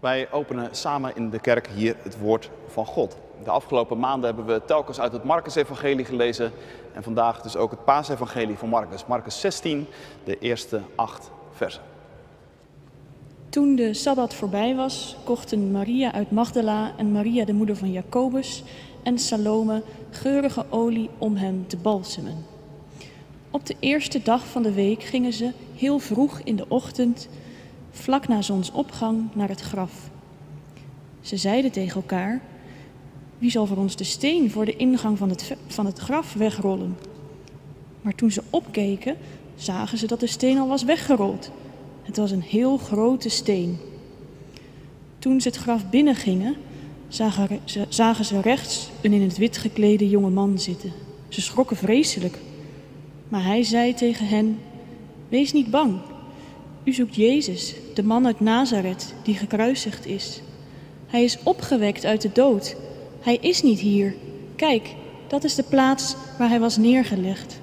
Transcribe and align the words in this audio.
Wij 0.00 0.30
openen 0.30 0.68
samen 0.70 1.16
in 1.16 1.30
de 1.30 1.38
kerk 1.38 1.68
hier 1.68 1.96
het 2.02 2.18
woord 2.18 2.50
van 2.66 2.86
God. 2.86 3.16
De 3.44 3.50
afgelopen 3.50 3.98
maanden 3.98 4.34
hebben 4.34 4.54
we 4.54 4.62
telkens 4.66 5.00
uit 5.00 5.12
het 5.12 5.24
Marcus-evangelie 5.24 6.04
gelezen 6.04 6.52
en 6.94 7.02
vandaag 7.02 7.40
dus 7.42 7.56
ook 7.56 7.70
het 7.70 7.84
paasevangelie 7.84 8.56
van 8.56 8.68
Marcus. 8.68 9.06
Marcus 9.06 9.40
16, 9.40 9.86
de 10.24 10.38
eerste 10.38 10.80
acht 10.94 11.30
versen. 11.52 11.82
Toen 13.48 13.76
de 13.76 13.94
Sabbat 13.94 14.34
voorbij 14.34 14.74
was, 14.74 15.16
kochten 15.24 15.70
Maria 15.70 16.12
uit 16.12 16.30
Magdala 16.30 16.92
en 16.96 17.12
Maria 17.12 17.44
de 17.44 17.52
moeder 17.52 17.76
van 17.76 17.92
Jacobus 17.92 18.62
en 19.02 19.18
Salome 19.18 19.82
geurige 20.10 20.64
olie 20.70 21.10
om 21.18 21.36
hem 21.36 21.66
te 21.66 21.76
balsemen. 21.76 22.44
Op 23.50 23.66
de 23.66 23.76
eerste 23.80 24.22
dag 24.22 24.46
van 24.46 24.62
de 24.62 24.72
week 24.72 25.02
gingen 25.02 25.32
ze 25.32 25.52
heel 25.74 25.98
vroeg 25.98 26.40
in 26.44 26.56
de 26.56 26.64
ochtend, 26.68 27.28
vlak 27.96 28.28
na 28.28 28.42
zonsopgang, 28.42 29.28
naar 29.34 29.48
het 29.48 29.60
graf. 29.60 30.10
Ze 31.20 31.36
zeiden 31.36 31.70
tegen 31.70 31.94
elkaar: 31.94 32.40
Wie 33.38 33.50
zal 33.50 33.66
voor 33.66 33.76
ons 33.76 33.96
de 33.96 34.04
steen 34.04 34.50
voor 34.50 34.64
de 34.64 34.76
ingang 34.76 35.18
van 35.18 35.28
het, 35.28 35.56
van 35.66 35.86
het 35.86 35.98
graf 35.98 36.32
wegrollen? 36.32 36.96
Maar 38.02 38.14
toen 38.14 38.30
ze 38.30 38.42
opkeken, 38.50 39.16
zagen 39.54 39.98
ze 39.98 40.06
dat 40.06 40.20
de 40.20 40.26
steen 40.26 40.58
al 40.58 40.68
was 40.68 40.84
weggerold. 40.84 41.50
Het 42.02 42.16
was 42.16 42.30
een 42.30 42.42
heel 42.42 42.76
grote 42.76 43.28
steen. 43.28 43.78
Toen 45.18 45.40
ze 45.40 45.48
het 45.48 45.56
graf 45.56 45.90
binnengingen, 45.90 46.56
zagen 47.08 47.60
ze, 47.64 47.86
zagen 47.88 48.24
ze 48.24 48.40
rechts 48.40 48.90
een 49.02 49.12
in 49.12 49.22
het 49.22 49.38
wit 49.38 49.56
geklede 49.56 50.08
jonge 50.08 50.30
man 50.30 50.58
zitten. 50.58 50.92
Ze 51.28 51.40
schrokken 51.40 51.76
vreselijk. 51.76 52.38
Maar 53.28 53.44
hij 53.44 53.62
zei 53.62 53.94
tegen 53.94 54.26
hen: 54.26 54.58
Wees 55.28 55.52
niet 55.52 55.70
bang. 55.70 56.00
U 56.86 56.92
zoekt 56.92 57.14
Jezus, 57.14 57.74
de 57.94 58.02
man 58.02 58.26
uit 58.26 58.40
Nazareth, 58.40 59.14
die 59.22 59.34
gekruisigd 59.34 60.06
is. 60.06 60.40
Hij 61.06 61.24
is 61.24 61.38
opgewekt 61.42 62.04
uit 62.04 62.22
de 62.22 62.30
dood. 62.32 62.76
Hij 63.20 63.36
is 63.36 63.62
niet 63.62 63.78
hier. 63.78 64.14
Kijk, 64.56 64.94
dat 65.26 65.44
is 65.44 65.54
de 65.54 65.62
plaats 65.62 66.16
waar 66.38 66.48
hij 66.48 66.60
was 66.60 66.76
neergelegd. 66.76 67.60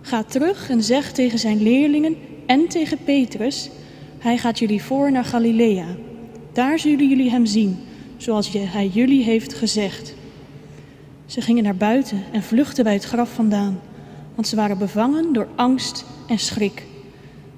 Ga 0.00 0.22
terug 0.22 0.70
en 0.70 0.82
zeg 0.82 1.12
tegen 1.12 1.38
zijn 1.38 1.62
leerlingen 1.62 2.16
en 2.46 2.68
tegen 2.68 2.98
Petrus: 3.04 3.70
Hij 4.18 4.38
gaat 4.38 4.58
jullie 4.58 4.82
voor 4.82 5.12
naar 5.12 5.24
Galilea. 5.24 5.96
Daar 6.52 6.78
zullen 6.78 7.08
jullie 7.08 7.30
hem 7.30 7.46
zien, 7.46 7.78
zoals 8.16 8.52
hij 8.52 8.88
jullie 8.88 9.24
heeft 9.24 9.54
gezegd. 9.54 10.14
Ze 11.26 11.40
gingen 11.40 11.64
naar 11.64 11.76
buiten 11.76 12.22
en 12.32 12.42
vluchtten 12.42 12.84
bij 12.84 12.92
het 12.92 13.04
graf 13.04 13.34
vandaan, 13.34 13.80
want 14.34 14.48
ze 14.48 14.56
waren 14.56 14.78
bevangen 14.78 15.32
door 15.32 15.48
angst 15.56 16.04
en 16.28 16.38
schrik. 16.38 16.86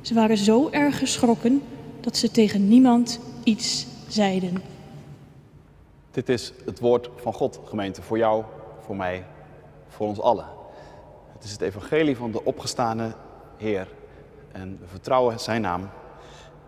Ze 0.08 0.14
waren 0.14 0.36
zo 0.36 0.68
erg 0.70 0.98
geschrokken 0.98 1.62
dat 2.00 2.16
ze 2.16 2.30
tegen 2.30 2.68
niemand 2.68 3.20
iets 3.44 3.86
zeiden. 4.06 4.62
Dit 6.10 6.28
is 6.28 6.52
het 6.64 6.80
woord 6.80 7.10
van 7.16 7.32
God, 7.32 7.60
gemeente, 7.64 8.02
voor 8.02 8.18
jou, 8.18 8.44
voor 8.80 8.96
mij, 8.96 9.24
voor 9.88 10.06
ons 10.06 10.20
allen. 10.20 10.46
Het 11.32 11.44
is 11.44 11.52
het 11.52 11.60
evangelie 11.60 12.16
van 12.16 12.30
de 12.30 12.44
opgestane 12.44 13.12
Heer. 13.56 13.88
En 14.52 14.78
we 14.80 14.86
vertrouwen 14.86 15.40
zijn 15.40 15.60
naam. 15.60 15.88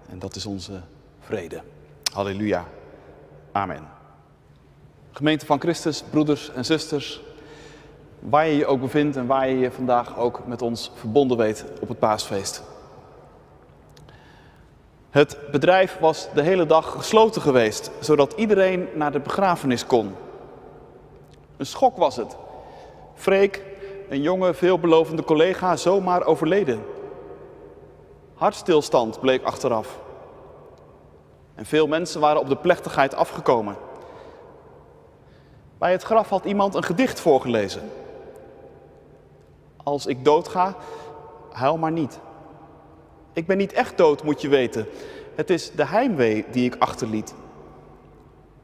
En 0.09 0.19
dat 0.19 0.37
is 0.37 0.47
onze 0.47 0.81
vrede. 1.21 1.63
Halleluja. 2.13 2.67
Amen. 3.53 3.89
Gemeente 5.11 5.47
van 5.47 5.61
Christus, 5.61 6.03
broeders 6.11 6.51
en 6.51 6.65
zusters, 6.65 7.21
waar 8.19 8.47
je 8.47 8.57
je 8.57 8.67
ook 8.67 8.81
bevindt 8.81 9.17
en 9.17 9.27
waar 9.27 9.49
je 9.49 9.59
je 9.59 9.71
vandaag 9.71 10.19
ook 10.19 10.47
met 10.47 10.63
ons 10.63 10.93
verbonden 10.95 11.37
weet 11.37 11.65
op 11.81 11.89
het 11.89 11.99
paasfeest. 11.99 12.63
Het 15.11 15.39
bedrijf 15.51 15.99
was 15.99 16.29
de 16.35 16.43
hele 16.43 16.67
dag 16.67 16.93
gesloten 16.93 17.43
geweest, 17.43 17.91
zodat 18.01 18.33
iedereen 18.33 18.89
naar 18.95 19.13
de 19.13 19.21
begrafenis 19.21 19.87
kon. 19.87 20.15
Een 21.57 21.67
schok 21.67 21.97
was 21.97 22.17
het. 22.17 22.37
Freek, 23.15 23.63
een 24.09 24.23
jonge, 24.23 24.55
veelbelovende 24.55 25.25
collega, 25.25 25.77
zomaar 25.77 26.25
overleden. 26.25 26.85
Hartstilstand 28.35 29.21
bleek 29.21 29.43
achteraf. 29.43 29.99
En 31.55 31.67
veel 31.67 31.87
mensen 31.87 32.21
waren 32.21 32.41
op 32.41 32.49
de 32.49 32.57
plechtigheid 32.57 33.15
afgekomen. 33.15 33.77
Bij 35.79 35.93
het 35.93 36.03
graf 36.03 36.29
had 36.29 36.45
iemand 36.45 36.75
een 36.75 36.85
gedicht 36.85 37.21
voorgelezen. 37.21 37.91
Als 39.77 40.07
ik 40.07 40.25
doodga, 40.25 40.77
huil 41.53 41.79
maar 41.79 41.93
niet. 41.93 42.19
Ik 43.41 43.47
ben 43.47 43.57
niet 43.57 43.73
echt 43.73 43.97
dood, 43.97 44.23
moet 44.23 44.41
je 44.41 44.49
weten. 44.49 44.87
Het 45.35 45.51
is 45.51 45.71
de 45.71 45.87
heimwee 45.87 46.45
die 46.51 46.65
ik 46.65 46.77
achterliet. 46.79 47.35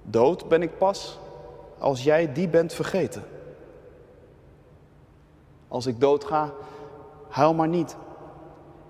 Dood 0.03 0.49
ben 0.49 0.63
ik 0.63 0.79
pas 0.79 1.19
als 1.79 2.03
jij 2.03 2.33
die 2.33 2.49
bent 2.49 2.73
vergeten. 2.73 3.23
Als 5.69 5.87
ik 5.87 6.01
doodga, 6.01 6.53
huil 7.29 7.55
maar 7.55 7.69
niet. 7.69 7.97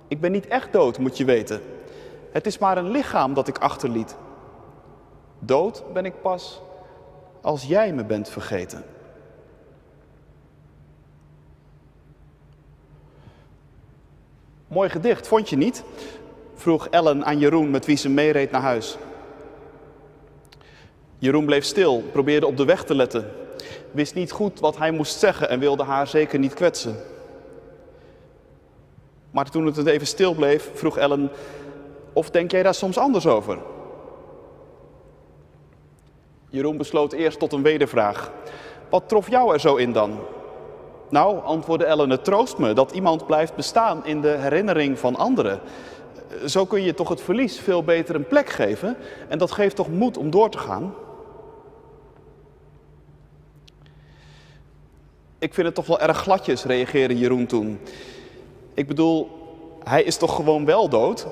Ik 0.09 0.21
ben 0.21 0.33
niet 0.33 0.47
echt 0.47 0.73
dood, 0.73 0.99
moet 0.99 1.17
je 1.17 1.25
weten. 1.25 1.61
Het 2.33 2.47
is 2.47 2.59
maar 2.59 2.79
een 2.79 2.91
lichaam 2.91 3.35
dat 3.35 3.49
ik 3.49 3.59
achterliet. 3.59 4.17
Dood 5.39 5.85
ben 5.93 6.05
ik 6.05 6.21
pas 6.23 6.63
als 7.41 7.65
jij 7.65 7.93
me 7.93 8.05
bent 8.05 8.29
vergeten. 8.29 8.85
Mooi 14.69 14.89
gedicht, 14.89 15.29
vond 15.29 15.49
je 15.49 15.57
niet? 15.57 15.85
vroeg 16.55 16.89
Ellen 16.89 17.25
aan 17.25 17.39
Jeroen 17.39 17.71
met 17.71 17.87
wie 17.87 17.97
ze 17.97 18.09
meereed 18.09 18.51
naar 18.51 18.61
huis. 18.61 18.97
Jeroen 21.19 21.45
bleef 21.45 21.65
stil, 21.65 22.03
probeerde 22.13 22.47
op 22.47 22.57
de 22.57 22.65
weg 22.65 22.85
te 22.85 22.95
letten, 22.95 23.33
wist 23.91 24.15
niet 24.15 24.31
goed 24.31 24.61
wat 24.61 24.79
hij 24.79 24.91
moest 24.91 25.19
zeggen 25.19 25.49
en 25.49 25.59
wilde 25.59 25.83
haar 25.83 26.07
zeker 26.07 26.39
niet 26.39 26.55
kwetsen. 26.55 26.97
Maar 29.31 29.51
toen 29.51 29.67
het 29.67 29.87
even 29.87 30.07
stil 30.07 30.35
bleef, 30.35 30.71
vroeg 30.75 30.97
Ellen: 30.97 31.31
Of 32.13 32.31
denk 32.31 32.51
jij 32.51 32.63
daar 32.63 32.75
soms 32.75 32.99
anders 32.99 33.27
over? 33.27 33.59
Jeroen 36.49 36.77
besloot 36.77 37.13
eerst 37.13 37.39
tot 37.39 37.53
een 37.53 37.63
wedervraag. 37.63 38.33
Wat 38.89 39.09
trof 39.09 39.31
jou 39.31 39.53
er 39.53 39.61
zo 39.61 39.77
in 39.77 39.93
dan? 39.93 40.19
Nou, 41.09 41.45
antwoordde 41.45 41.85
Ellen, 41.85 42.11
het 42.11 42.25
troost 42.25 42.59
me 42.59 42.73
dat 42.73 42.93
iemand 42.93 43.27
blijft 43.27 43.55
bestaan 43.55 44.07
in 44.07 44.21
de 44.21 44.29
herinnering 44.29 44.99
van 44.99 45.17
anderen. 45.17 45.61
Zo 46.47 46.65
kun 46.65 46.83
je 46.83 46.95
toch 46.95 47.09
het 47.09 47.21
verlies 47.21 47.61
veel 47.61 47.85
beter 47.85 48.15
een 48.15 48.27
plek 48.27 48.49
geven 48.49 48.97
en 49.29 49.39
dat 49.39 49.53
geeft 49.53 49.77
toch 49.77 49.89
moed 49.89 50.17
om 50.17 50.31
door 50.31 50.51
te 50.51 50.59
gaan? 50.59 50.95
Ik 55.39 55.55
vind 55.55 55.67
het 55.67 55.75
toch 55.75 55.87
wel 55.87 56.01
erg 56.01 56.17
gladjes, 56.17 56.65
reageerde 56.65 57.19
Jeroen 57.19 57.47
toen. 57.47 57.81
Ik 58.75 58.87
bedoel, 58.87 59.31
hij 59.85 60.03
is 60.03 60.17
toch 60.17 60.35
gewoon 60.35 60.65
wel 60.65 60.89
dood? 60.89 61.27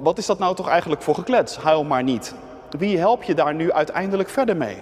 Wat 0.00 0.18
is 0.18 0.26
dat 0.26 0.38
nou 0.38 0.54
toch 0.54 0.68
eigenlijk 0.68 1.02
voor 1.02 1.14
geklets? 1.14 1.56
Huil 1.56 1.84
maar 1.84 2.02
niet. 2.02 2.34
Wie 2.78 2.98
help 2.98 3.22
je 3.22 3.34
daar 3.34 3.54
nu 3.54 3.72
uiteindelijk 3.72 4.28
verder 4.28 4.56
mee? 4.56 4.76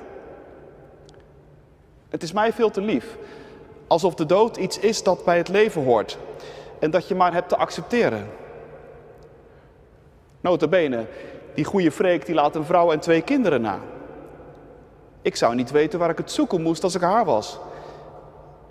Het 2.09 2.23
is 2.23 2.33
mij 2.33 2.53
veel 2.53 2.71
te 2.71 2.81
lief. 2.81 3.17
Alsof 3.91 4.15
de 4.15 4.27
dood 4.27 4.57
iets 4.57 4.79
is 4.79 5.03
dat 5.03 5.25
bij 5.25 5.37
het 5.37 5.49
leven 5.49 5.85
hoort. 5.85 6.19
En 6.79 6.91
dat 6.91 7.09
je 7.09 7.15
maar 7.15 7.33
hebt 7.33 7.49
te 7.49 7.57
accepteren. 7.57 8.31
Notabene, 10.41 11.07
die 11.55 11.65
goede 11.65 11.91
freek 11.91 12.27
die 12.27 12.35
laat 12.35 12.55
een 12.55 12.65
vrouw 12.65 12.93
en 12.93 13.01
twee 13.01 13.23
kinderen 13.23 13.61
na. 13.61 13.79
Ik 15.23 15.37
zou 15.37 15.55
niet 15.55 15.71
weten 15.71 15.99
waar 15.99 16.11
ik 16.11 16.19
het 16.19 16.31
zoeken 16.31 16.63
moest 16.63 16.83
als 16.83 16.95
ik 16.95 17.01
haar 17.01 17.25
was. 17.25 17.59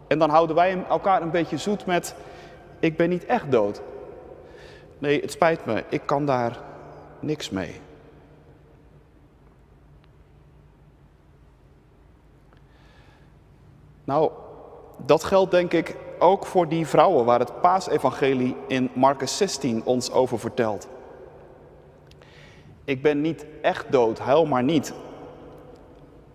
En 0.08 0.20
dan 0.20 0.30
houden 0.30 0.56
wij 0.56 0.86
elkaar 0.90 1.22
een 1.22 1.32
beetje 1.32 1.58
zoet 1.58 1.86
met, 1.86 2.16
ik 2.80 2.98
ben 2.98 3.10
niet 3.10 3.26
echt 3.26 3.52
dood. 3.52 3.82
Nee, 4.98 5.22
het 5.22 5.32
spijt 5.32 5.66
me, 5.66 5.84
ik 5.90 6.02
kan 6.06 6.26
daar 6.26 6.60
niks 7.20 7.50
mee. 7.50 7.82
Nou, 14.04 14.32
dat 15.06 15.24
geldt 15.24 15.52
denk 15.52 15.74
ik 15.74 15.96
ook 16.20 16.46
voor 16.46 16.68
die 16.68 16.88
vrouwen 16.88 17.26
waar 17.26 17.40
het 17.40 17.62
paasevangelie 17.62 18.56
in 18.68 18.90
Marcus 18.94 19.38
16 19.38 19.82
ons 19.86 20.12
over 20.12 20.40
vertelt. 20.40 20.88
Ik 22.86 23.02
ben 23.02 23.22
niet 23.22 23.46
echt 23.62 23.92
dood, 23.92 24.20
huil 24.20 24.46
maar 24.46 24.64
niet. 24.64 24.94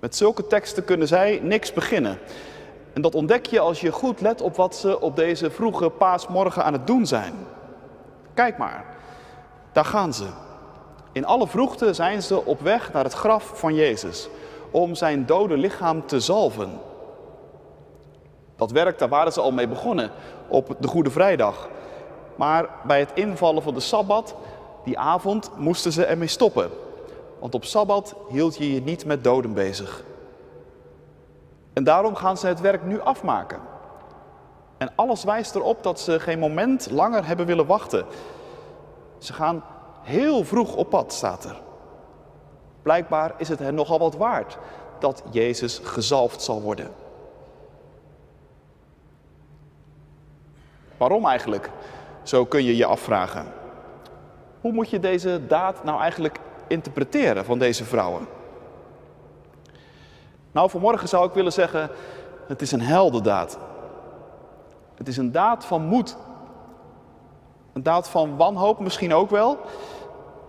Met 0.00 0.16
zulke 0.16 0.46
teksten 0.46 0.84
kunnen 0.84 1.08
zij 1.08 1.40
niks 1.42 1.72
beginnen. 1.72 2.18
En 2.92 3.02
dat 3.02 3.14
ontdek 3.14 3.46
je 3.46 3.60
als 3.60 3.80
je 3.80 3.92
goed 3.92 4.20
let 4.20 4.40
op 4.40 4.56
wat 4.56 4.76
ze 4.76 5.00
op 5.00 5.16
deze 5.16 5.50
vroege 5.50 5.90
paasmorgen 5.90 6.64
aan 6.64 6.72
het 6.72 6.86
doen 6.86 7.06
zijn. 7.06 7.34
Kijk 8.34 8.58
maar, 8.58 8.84
daar 9.72 9.84
gaan 9.84 10.14
ze. 10.14 10.26
In 11.12 11.24
alle 11.24 11.48
vroegte 11.48 11.94
zijn 11.94 12.22
ze 12.22 12.44
op 12.44 12.60
weg 12.60 12.92
naar 12.92 13.04
het 13.04 13.12
graf 13.12 13.52
van 13.54 13.74
Jezus 13.74 14.28
om 14.70 14.94
zijn 14.94 15.26
dode 15.26 15.56
lichaam 15.56 16.06
te 16.06 16.20
zalven. 16.20 16.80
Dat 18.56 18.70
werk, 18.70 18.98
daar 18.98 19.08
waren 19.08 19.32
ze 19.32 19.40
al 19.40 19.52
mee 19.52 19.68
begonnen 19.68 20.10
op 20.48 20.76
de 20.78 20.88
Goede 20.88 21.10
Vrijdag. 21.10 21.68
Maar 22.36 22.68
bij 22.86 23.00
het 23.00 23.10
invallen 23.14 23.62
van 23.62 23.74
de 23.74 23.80
Sabbat, 23.80 24.34
die 24.84 24.98
avond, 24.98 25.50
moesten 25.56 25.92
ze 25.92 26.04
ermee 26.04 26.28
stoppen. 26.28 26.70
Want 27.38 27.54
op 27.54 27.64
Sabbat 27.64 28.14
hield 28.28 28.56
je 28.56 28.74
je 28.74 28.82
niet 28.82 29.04
met 29.04 29.24
doden 29.24 29.52
bezig. 29.52 30.04
En 31.72 31.84
daarom 31.84 32.14
gaan 32.14 32.36
ze 32.36 32.46
het 32.46 32.60
werk 32.60 32.84
nu 32.84 33.00
afmaken. 33.00 33.60
En 34.78 34.92
alles 34.94 35.24
wijst 35.24 35.54
erop 35.54 35.82
dat 35.82 36.00
ze 36.00 36.20
geen 36.20 36.38
moment 36.38 36.90
langer 36.90 37.26
hebben 37.26 37.46
willen 37.46 37.66
wachten. 37.66 38.04
Ze 39.18 39.32
gaan 39.32 39.64
heel 40.02 40.44
vroeg 40.44 40.74
op 40.74 40.90
pad, 40.90 41.12
staat 41.12 41.44
er. 41.44 41.60
Blijkbaar 42.82 43.34
is 43.36 43.48
het 43.48 43.58
hen 43.58 43.74
nogal 43.74 43.98
wat 43.98 44.16
waard 44.16 44.58
dat 44.98 45.22
Jezus 45.30 45.80
gezalfd 45.82 46.42
zal 46.42 46.62
worden. 46.62 47.03
Waarom 50.96 51.26
eigenlijk? 51.26 51.70
Zo 52.22 52.44
kun 52.44 52.64
je 52.64 52.76
je 52.76 52.86
afvragen. 52.86 53.46
Hoe 54.60 54.72
moet 54.72 54.90
je 54.90 55.00
deze 55.00 55.46
daad 55.46 55.84
nou 55.84 56.00
eigenlijk 56.00 56.38
interpreteren 56.66 57.44
van 57.44 57.58
deze 57.58 57.84
vrouwen? 57.84 58.26
Nou, 60.52 60.70
vanmorgen 60.70 61.08
zou 61.08 61.26
ik 61.26 61.34
willen 61.34 61.52
zeggen, 61.52 61.90
het 62.46 62.62
is 62.62 62.72
een 62.72 62.80
heldendaad. 62.80 63.58
Het 64.94 65.08
is 65.08 65.16
een 65.16 65.32
daad 65.32 65.64
van 65.64 65.82
moed. 65.82 66.16
Een 67.72 67.82
daad 67.82 68.08
van 68.08 68.36
wanhoop 68.36 68.80
misschien 68.80 69.14
ook 69.14 69.30
wel. 69.30 69.58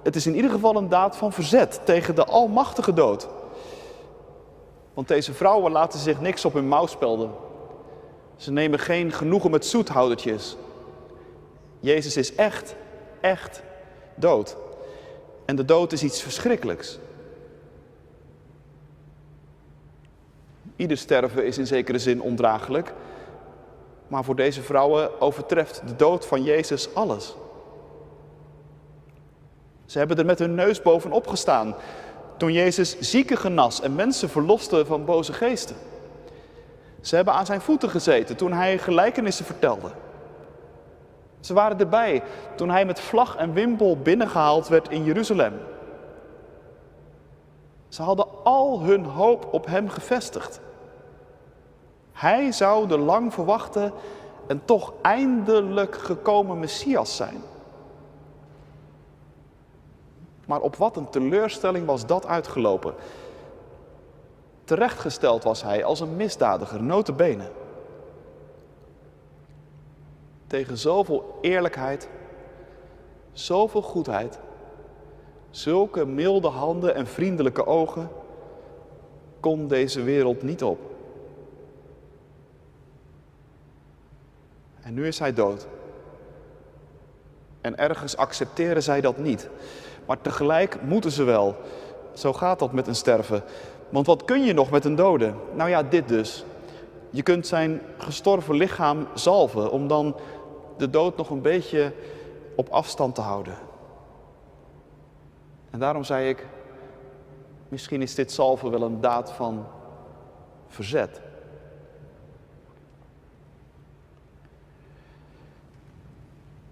Het 0.03 0.15
is 0.15 0.27
in 0.27 0.36
ieder 0.36 0.51
geval 0.51 0.75
een 0.75 0.89
daad 0.89 1.18
van 1.18 1.31
verzet 1.31 1.81
tegen 1.83 2.15
de 2.15 2.25
almachtige 2.25 2.94
dood. 2.94 3.27
Want 4.94 5.07
deze 5.07 5.33
vrouwen 5.33 5.71
laten 5.71 6.00
zich 6.00 6.21
niks 6.21 6.45
op 6.45 6.53
hun 6.53 6.68
mouw 6.68 6.86
spelden. 6.86 7.31
Ze 8.37 8.51
nemen 8.51 8.79
geen 8.79 9.11
genoegen 9.11 9.51
met 9.51 9.65
zoethoudertjes. 9.65 10.57
Jezus 11.79 12.17
is 12.17 12.35
echt, 12.35 12.75
echt 13.21 13.61
dood. 14.15 14.55
En 15.45 15.55
de 15.55 15.65
dood 15.65 15.91
is 15.91 16.03
iets 16.03 16.21
verschrikkelijks. 16.21 16.99
Ieder 20.75 20.97
sterven 20.97 21.45
is 21.45 21.57
in 21.57 21.67
zekere 21.67 21.99
zin 21.99 22.21
ondraaglijk. 22.21 22.93
Maar 24.07 24.23
voor 24.23 24.35
deze 24.35 24.61
vrouwen 24.61 25.21
overtreft 25.21 25.81
de 25.87 25.95
dood 25.95 26.25
van 26.25 26.43
Jezus 26.43 26.93
alles. 26.93 27.35
Ze 29.85 29.97
hebben 29.97 30.17
er 30.17 30.25
met 30.25 30.39
hun 30.39 30.55
neus 30.55 30.81
bovenop 30.81 31.27
gestaan 31.27 31.75
toen 32.37 32.53
Jezus 32.53 32.99
zieken 32.99 33.37
genas 33.37 33.81
en 33.81 33.95
mensen 33.95 34.29
verloste 34.29 34.85
van 34.85 35.05
boze 35.05 35.33
geesten. 35.33 35.75
Ze 37.06 37.16
hebben 37.16 37.34
aan 37.34 37.46
zijn 37.46 37.62
voeten 37.62 37.90
gezeten 37.90 38.36
toen 38.36 38.54
hij 38.54 38.78
gelijkenissen 38.78 39.46
vertelde. 39.46 39.90
Ze 41.40 41.54
waren 41.54 41.80
erbij 41.80 42.24
toen 42.56 42.69
hij 42.69 42.86
met 42.86 43.00
vlag 43.00 43.36
en 43.36 43.54
wimpel 43.54 43.98
binnengehaald 43.98 44.68
werd 44.68 44.90
in 44.90 45.04
Jeruzalem. 45.04 45.54
Ze 47.88 48.02
hadden 48.02 48.28
al 48.44 48.81
hun 48.81 49.04
hoop 49.04 49.48
op 49.52 49.66
hem 49.66 49.90
gevestigd. 49.90 50.60
Hij 52.12 52.52
zou 52.52 52.88
de 52.88 52.98
lang 52.98 53.34
verwachte 53.34 53.92
en 54.48 54.62
toch 54.66 54.94
eindelijk 55.02 55.96
gekomen 55.96 56.60
Messias 56.60 57.16
zijn. 57.16 57.42
Maar 60.46 60.60
op 60.60 60.75
wat 60.75 60.98
een 60.98 61.10
teleurstelling 61.10 61.86
was 61.86 62.06
dat 62.06 62.25
uitgelopen. 62.25 62.94
Terechtgesteld 64.65 65.44
was 65.44 65.63
hij 65.63 65.83
als 65.83 66.00
een 66.00 66.15
misdadiger, 66.15 66.83
notenbenen. 66.83 67.51
Tegen 70.47 70.77
zoveel 70.77 71.38
eerlijkheid, 71.41 72.09
zoveel 73.31 73.81
goedheid, 73.81 74.39
zulke 75.50 76.06
milde 76.06 76.47
handen 76.47 76.95
en 76.95 77.07
vriendelijke 77.07 77.65
ogen 77.65 78.09
kon 79.39 79.67
deze 79.67 80.01
wereld 80.01 80.44
niet 80.44 80.63
op. 80.63 80.79
En 84.81 84.94
nu 84.94 85.07
is 85.07 85.19
hij 85.19 85.33
dood. 85.33 85.68
En 87.61 87.77
ergens 87.77 88.18
accepteren 88.18 88.83
zij 88.83 89.01
dat 89.01 89.18
niet. 89.18 89.50
Maar 90.06 90.21
tegelijk 90.21 90.81
moeten 90.81 91.11
ze 91.11 91.23
wel. 91.23 91.56
Zo 92.13 92.33
gaat 92.33 92.59
dat 92.59 92.71
met 92.71 92.88
een 92.88 92.95
sterven. 92.95 93.44
Want 93.95 94.07
wat 94.07 94.25
kun 94.25 94.44
je 94.44 94.53
nog 94.53 94.71
met 94.71 94.86
een 94.86 94.95
dode? 94.95 95.33
Nou 95.53 95.69
ja, 95.69 95.83
dit 95.83 96.07
dus. 96.07 96.45
Je 97.09 97.24
kunt 97.24 97.47
zijn 97.47 97.81
gestorven 97.97 98.56
lichaam 98.56 99.07
zalven 99.13 99.71
om 99.71 99.88
dan 99.88 100.15
de 100.77 100.89
dood 100.89 101.18
nog 101.18 101.30
een 101.30 101.42
beetje 101.42 101.94
op 102.56 102.69
afstand 102.69 103.15
te 103.15 103.21
houden. 103.21 103.57
En 105.69 105.80
daarom 105.80 106.03
zei 106.03 106.30
ik, 106.30 106.45
misschien 107.69 108.01
is 108.01 108.15
dit 108.15 108.31
zalven 108.31 108.71
wel 108.71 108.81
een 108.81 109.01
daad 109.01 109.31
van 109.31 109.65
verzet. 110.68 111.21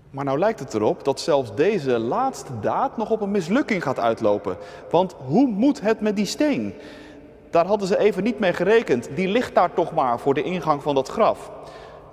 Maar 0.09 0.25
nou 0.25 0.39
lijkt 0.39 0.59
het 0.59 0.73
erop 0.73 1.03
dat 1.03 1.19
zelfs 1.19 1.55
deze 1.55 1.99
laatste 1.99 2.59
daad 2.59 2.97
nog 2.97 3.11
op 3.11 3.21
een 3.21 3.31
mislukking 3.31 3.83
gaat 3.83 3.99
uitlopen. 3.99 4.57
Want 4.89 5.13
hoe 5.13 5.47
moet 5.47 5.81
het 5.81 6.01
met 6.01 6.15
die 6.15 6.25
steen? 6.25 6.73
Daar 7.53 7.65
hadden 7.65 7.87
ze 7.87 7.97
even 7.97 8.23
niet 8.23 8.39
mee 8.39 8.53
gerekend. 8.53 9.15
Die 9.15 9.27
ligt 9.27 9.55
daar 9.55 9.73
toch 9.73 9.93
maar 9.93 10.19
voor 10.19 10.33
de 10.33 10.43
ingang 10.43 10.81
van 10.81 10.95
dat 10.95 11.07
graf. 11.07 11.51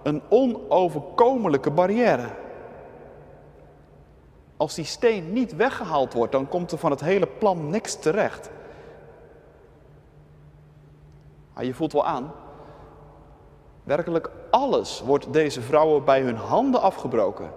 Een 0.02 0.22
onoverkomelijke 0.28 1.70
barrière. 1.70 2.28
Als 4.56 4.74
die 4.74 4.84
steen 4.84 5.32
niet 5.32 5.56
weggehaald 5.56 6.12
wordt, 6.12 6.32
dan 6.32 6.48
komt 6.48 6.72
er 6.72 6.78
van 6.78 6.90
het 6.90 7.00
hele 7.00 7.26
plan 7.26 7.70
niks 7.70 7.94
terecht. 7.94 8.50
Maar 11.54 11.64
je 11.64 11.74
voelt 11.74 11.92
wel 11.92 12.06
aan. 12.06 12.32
Werkelijk 13.84 14.30
alles 14.50 15.02
wordt 15.02 15.32
deze 15.32 15.60
vrouwen 15.60 16.04
bij 16.04 16.20
hun 16.20 16.36
handen 16.36 16.80
afgebroken. 16.80 17.50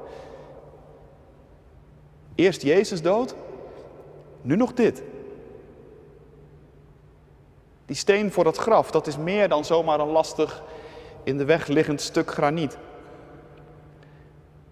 Eerst 2.36 2.62
Jezus 2.62 3.02
dood, 3.02 3.36
nu 4.42 4.56
nog 4.56 4.74
dit. 4.74 5.04
Die 7.86 7.96
steen 7.96 8.32
voor 8.32 8.44
dat 8.44 8.58
graf, 8.58 8.92
dat 8.92 9.08
is 9.08 9.18
meer 9.18 9.50
dan 9.50 9.66
zomaar 9.66 10.00
een 10.00 10.12
lastig 10.12 10.64
in 11.24 11.38
de 11.38 11.46
weg 11.46 11.68
liggend 11.68 12.02
stuk 12.02 12.32
graniet. 12.32 12.78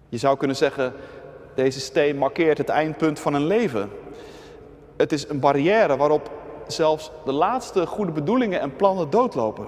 Je 0.09 0.17
zou 0.17 0.37
kunnen 0.37 0.57
zeggen, 0.57 0.93
deze 1.55 1.79
steen 1.79 2.17
markeert 2.17 2.57
het 2.57 2.69
eindpunt 2.69 3.19
van 3.19 3.33
een 3.33 3.45
leven. 3.45 3.89
Het 4.97 5.11
is 5.11 5.29
een 5.29 5.39
barrière 5.39 5.97
waarop 5.97 6.31
zelfs 6.67 7.11
de 7.25 7.31
laatste 7.31 7.85
goede 7.87 8.11
bedoelingen 8.11 8.59
en 8.59 8.75
plannen 8.75 9.09
doodlopen. 9.09 9.67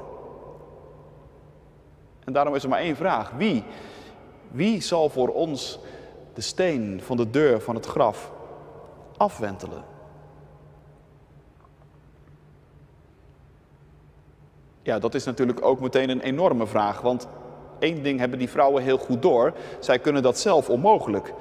En 2.24 2.34
daarom 2.34 2.56
is 2.56 2.64
er 2.64 2.70
maar 2.70 2.80
één 2.80 2.96
vraag. 2.96 3.32
Wie? 3.38 3.64
Wie 4.52 4.82
zal 4.82 5.10
voor 5.10 5.30
ons 5.30 5.80
de 6.34 6.42
steen 6.42 7.02
van 7.04 7.18
de 7.18 7.30
deur 7.30 7.62
van 7.62 7.76
het 7.76 7.86
graf 7.86 8.32
afwentelen. 9.18 9.93
Ja, 14.84 15.00
dat 15.00 15.14
is 15.14 15.24
natuurlijk 15.24 15.66
ook 15.66 15.80
meteen 15.80 16.10
een 16.10 16.22
enorme 16.22 16.68
vraag, 16.68 17.02
want 17.02 17.28
één 17.80 18.04
ding 18.04 18.20
hebben 18.20 18.40
die 18.40 18.50
vrouwen 18.50 18.84
heel 18.84 18.98
goed 18.98 19.22
door, 19.22 19.54
zij 19.80 20.00
kunnen 20.00 20.24
dat 20.24 20.40
zelf 20.40 20.70
onmogelijk. 20.70 21.34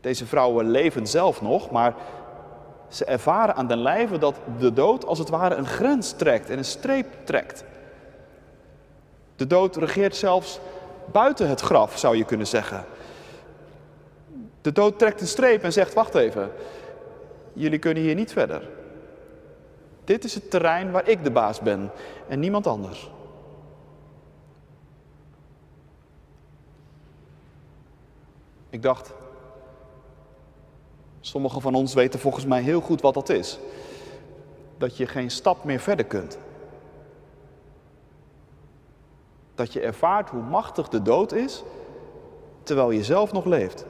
Deze 0.00 0.26
vrouwen 0.26 0.70
leven 0.70 1.06
zelf 1.06 1.42
nog, 1.42 1.70
maar 1.70 1.94
ze 2.88 3.04
ervaren 3.04 3.54
aan 3.54 3.66
den 3.66 3.82
lijve 3.82 4.18
dat 4.18 4.34
de 4.58 4.72
dood 4.72 5.06
als 5.06 5.18
het 5.18 5.28
ware 5.28 5.54
een 5.54 5.66
grens 5.66 6.12
trekt 6.12 6.50
en 6.50 6.58
een 6.58 6.64
streep 6.64 7.06
trekt. 7.24 7.64
De 9.36 9.46
dood 9.46 9.76
regeert 9.76 10.16
zelfs 10.16 10.60
buiten 11.12 11.48
het 11.48 11.60
graf, 11.60 11.98
zou 11.98 12.16
je 12.16 12.24
kunnen 12.24 12.46
zeggen. 12.46 12.84
De 14.60 14.72
dood 14.72 14.98
trekt 14.98 15.20
een 15.20 15.26
streep 15.26 15.62
en 15.62 15.72
zegt: 15.72 15.94
Wacht 15.94 16.14
even, 16.14 16.50
jullie 17.52 17.78
kunnen 17.78 18.02
hier 18.02 18.14
niet 18.14 18.32
verder. 18.32 18.68
Dit 20.06 20.24
is 20.24 20.34
het 20.34 20.50
terrein 20.50 20.90
waar 20.90 21.08
ik 21.08 21.24
de 21.24 21.30
baas 21.30 21.60
ben 21.60 21.90
en 22.28 22.40
niemand 22.40 22.66
anders. 22.66 23.10
Ik 28.70 28.82
dacht, 28.82 29.12
sommigen 31.20 31.60
van 31.60 31.74
ons 31.74 31.94
weten 31.94 32.20
volgens 32.20 32.44
mij 32.46 32.62
heel 32.62 32.80
goed 32.80 33.00
wat 33.00 33.14
dat 33.14 33.28
is. 33.28 33.58
Dat 34.78 34.96
je 34.96 35.06
geen 35.06 35.30
stap 35.30 35.64
meer 35.64 35.80
verder 35.80 36.04
kunt. 36.04 36.38
Dat 39.54 39.72
je 39.72 39.80
ervaart 39.80 40.30
hoe 40.30 40.42
machtig 40.42 40.88
de 40.88 41.02
dood 41.02 41.32
is, 41.32 41.62
terwijl 42.62 42.90
je 42.90 43.04
zelf 43.04 43.32
nog 43.32 43.44
leeft. 43.44 43.84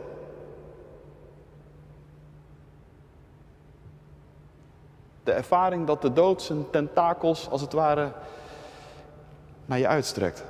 De 5.26 5.32
ervaring 5.32 5.86
dat 5.86 6.02
de 6.02 6.12
dood 6.12 6.42
zijn 6.42 6.70
tentakels 6.70 7.48
als 7.50 7.60
het 7.60 7.72
ware 7.72 8.12
naar 9.64 9.78
je 9.78 9.88
uitstrekt. 9.88 10.44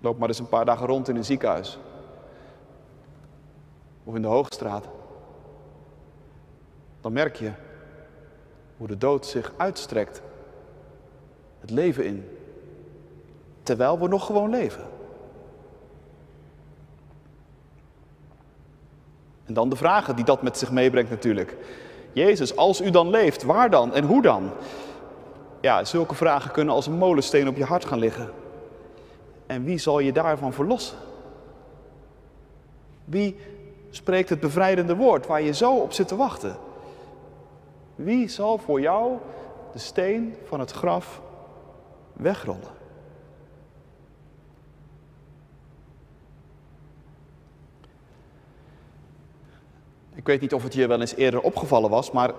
Loop 0.00 0.18
maar 0.18 0.28
eens 0.28 0.38
een 0.38 0.48
paar 0.48 0.64
dagen 0.64 0.86
rond 0.86 1.08
in 1.08 1.16
een 1.16 1.24
ziekenhuis. 1.24 1.78
of 4.04 4.14
in 4.14 4.22
de 4.22 4.28
Hoogstraat, 4.28 4.84
dan 7.00 7.12
merk 7.12 7.36
je 7.36 7.52
hoe 8.76 8.86
de 8.86 8.96
dood 8.98 9.26
zich 9.26 9.52
uitstrekt, 9.56 10.22
het 11.60 11.70
leven 11.70 12.04
in, 12.04 12.38
terwijl 13.62 13.98
we 13.98 14.08
nog 14.08 14.26
gewoon 14.26 14.50
leven. 14.50 14.97
En 19.48 19.54
dan 19.54 19.68
de 19.68 19.76
vragen 19.76 20.16
die 20.16 20.24
dat 20.24 20.42
met 20.42 20.58
zich 20.58 20.70
meebrengt 20.70 21.10
natuurlijk. 21.10 21.56
Jezus, 22.12 22.56
als 22.56 22.80
u 22.80 22.90
dan 22.90 23.10
leeft, 23.10 23.42
waar 23.42 23.70
dan 23.70 23.94
en 23.94 24.04
hoe 24.04 24.22
dan? 24.22 24.50
Ja, 25.60 25.84
zulke 25.84 26.14
vragen 26.14 26.50
kunnen 26.50 26.74
als 26.74 26.86
een 26.86 26.98
molensteen 26.98 27.48
op 27.48 27.56
je 27.56 27.64
hart 27.64 27.84
gaan 27.84 27.98
liggen. 27.98 28.30
En 29.46 29.64
wie 29.64 29.78
zal 29.78 29.98
je 29.98 30.12
daarvan 30.12 30.52
verlossen? 30.52 30.98
Wie 33.04 33.36
spreekt 33.90 34.28
het 34.28 34.40
bevrijdende 34.40 34.96
woord 34.96 35.26
waar 35.26 35.42
je 35.42 35.54
zo 35.54 35.74
op 35.74 35.92
zit 35.92 36.08
te 36.08 36.16
wachten? 36.16 36.56
Wie 37.94 38.28
zal 38.28 38.58
voor 38.58 38.80
jou 38.80 39.12
de 39.72 39.78
steen 39.78 40.34
van 40.44 40.60
het 40.60 40.70
graf 40.70 41.20
wegrollen? 42.12 42.77
Weet 50.28 50.40
niet 50.40 50.54
of 50.54 50.62
het 50.62 50.74
je 50.74 50.86
wel 50.86 51.00
eens 51.00 51.14
eerder 51.14 51.40
opgevallen 51.40 51.90
was, 51.90 52.10
maar 52.10 52.30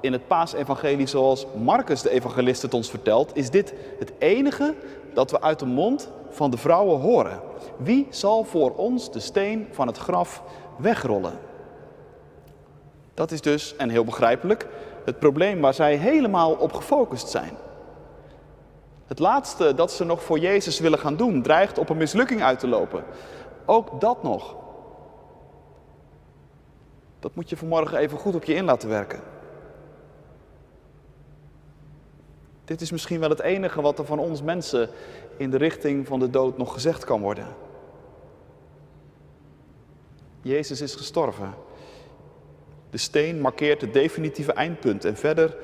in 0.00 0.12
het 0.12 0.26
paasevangelie 0.26 1.06
zoals 1.06 1.46
Marcus 1.62 2.02
de 2.02 2.10
evangelist 2.10 2.62
het 2.62 2.74
ons 2.74 2.90
vertelt, 2.90 3.36
is 3.36 3.50
dit 3.50 3.74
het 3.98 4.12
enige 4.18 4.74
dat 5.14 5.30
we 5.30 5.40
uit 5.40 5.58
de 5.58 5.66
mond 5.66 6.10
van 6.30 6.50
de 6.50 6.56
vrouwen 6.56 7.00
horen. 7.00 7.40
Wie 7.76 8.06
zal 8.10 8.44
voor 8.44 8.74
ons 8.76 9.12
de 9.12 9.20
steen 9.20 9.68
van 9.70 9.86
het 9.86 9.96
graf 9.96 10.42
wegrollen? 10.76 11.32
Dat 13.14 13.30
is 13.30 13.40
dus, 13.40 13.76
en 13.76 13.88
heel 13.88 14.04
begrijpelijk, 14.04 14.66
het 15.04 15.18
probleem 15.18 15.60
waar 15.60 15.74
zij 15.74 15.96
helemaal 15.96 16.52
op 16.52 16.72
gefocust 16.72 17.28
zijn. 17.28 17.52
Het 19.06 19.18
laatste 19.18 19.74
dat 19.74 19.92
ze 19.92 20.04
nog 20.04 20.22
voor 20.22 20.38
Jezus 20.38 20.80
willen 20.80 20.98
gaan 20.98 21.16
doen, 21.16 21.42
dreigt 21.42 21.78
op 21.78 21.88
een 21.88 21.96
mislukking 21.96 22.42
uit 22.42 22.58
te 22.58 22.68
lopen. 22.68 23.04
Ook 23.66 24.00
dat 24.00 24.22
nog. 24.22 24.56
Dat 27.20 27.34
moet 27.34 27.50
je 27.50 27.56
vanmorgen 27.56 27.98
even 27.98 28.18
goed 28.18 28.34
op 28.34 28.44
je 28.44 28.54
in 28.54 28.64
laten 28.64 28.88
werken. 28.88 29.20
Dit 32.64 32.80
is 32.80 32.90
misschien 32.90 33.20
wel 33.20 33.30
het 33.30 33.40
enige 33.40 33.80
wat 33.80 33.98
er 33.98 34.04
van 34.04 34.18
ons 34.18 34.42
mensen 34.42 34.90
in 35.36 35.50
de 35.50 35.56
richting 35.56 36.06
van 36.06 36.18
de 36.18 36.30
dood 36.30 36.58
nog 36.58 36.72
gezegd 36.72 37.04
kan 37.04 37.20
worden. 37.20 37.46
Jezus 40.42 40.80
is 40.80 40.94
gestorven. 40.94 41.54
De 42.90 42.98
steen 42.98 43.40
markeert 43.40 43.80
het 43.80 43.92
definitieve 43.92 44.52
eindpunt 44.52 45.04
en 45.04 45.16
verder 45.16 45.56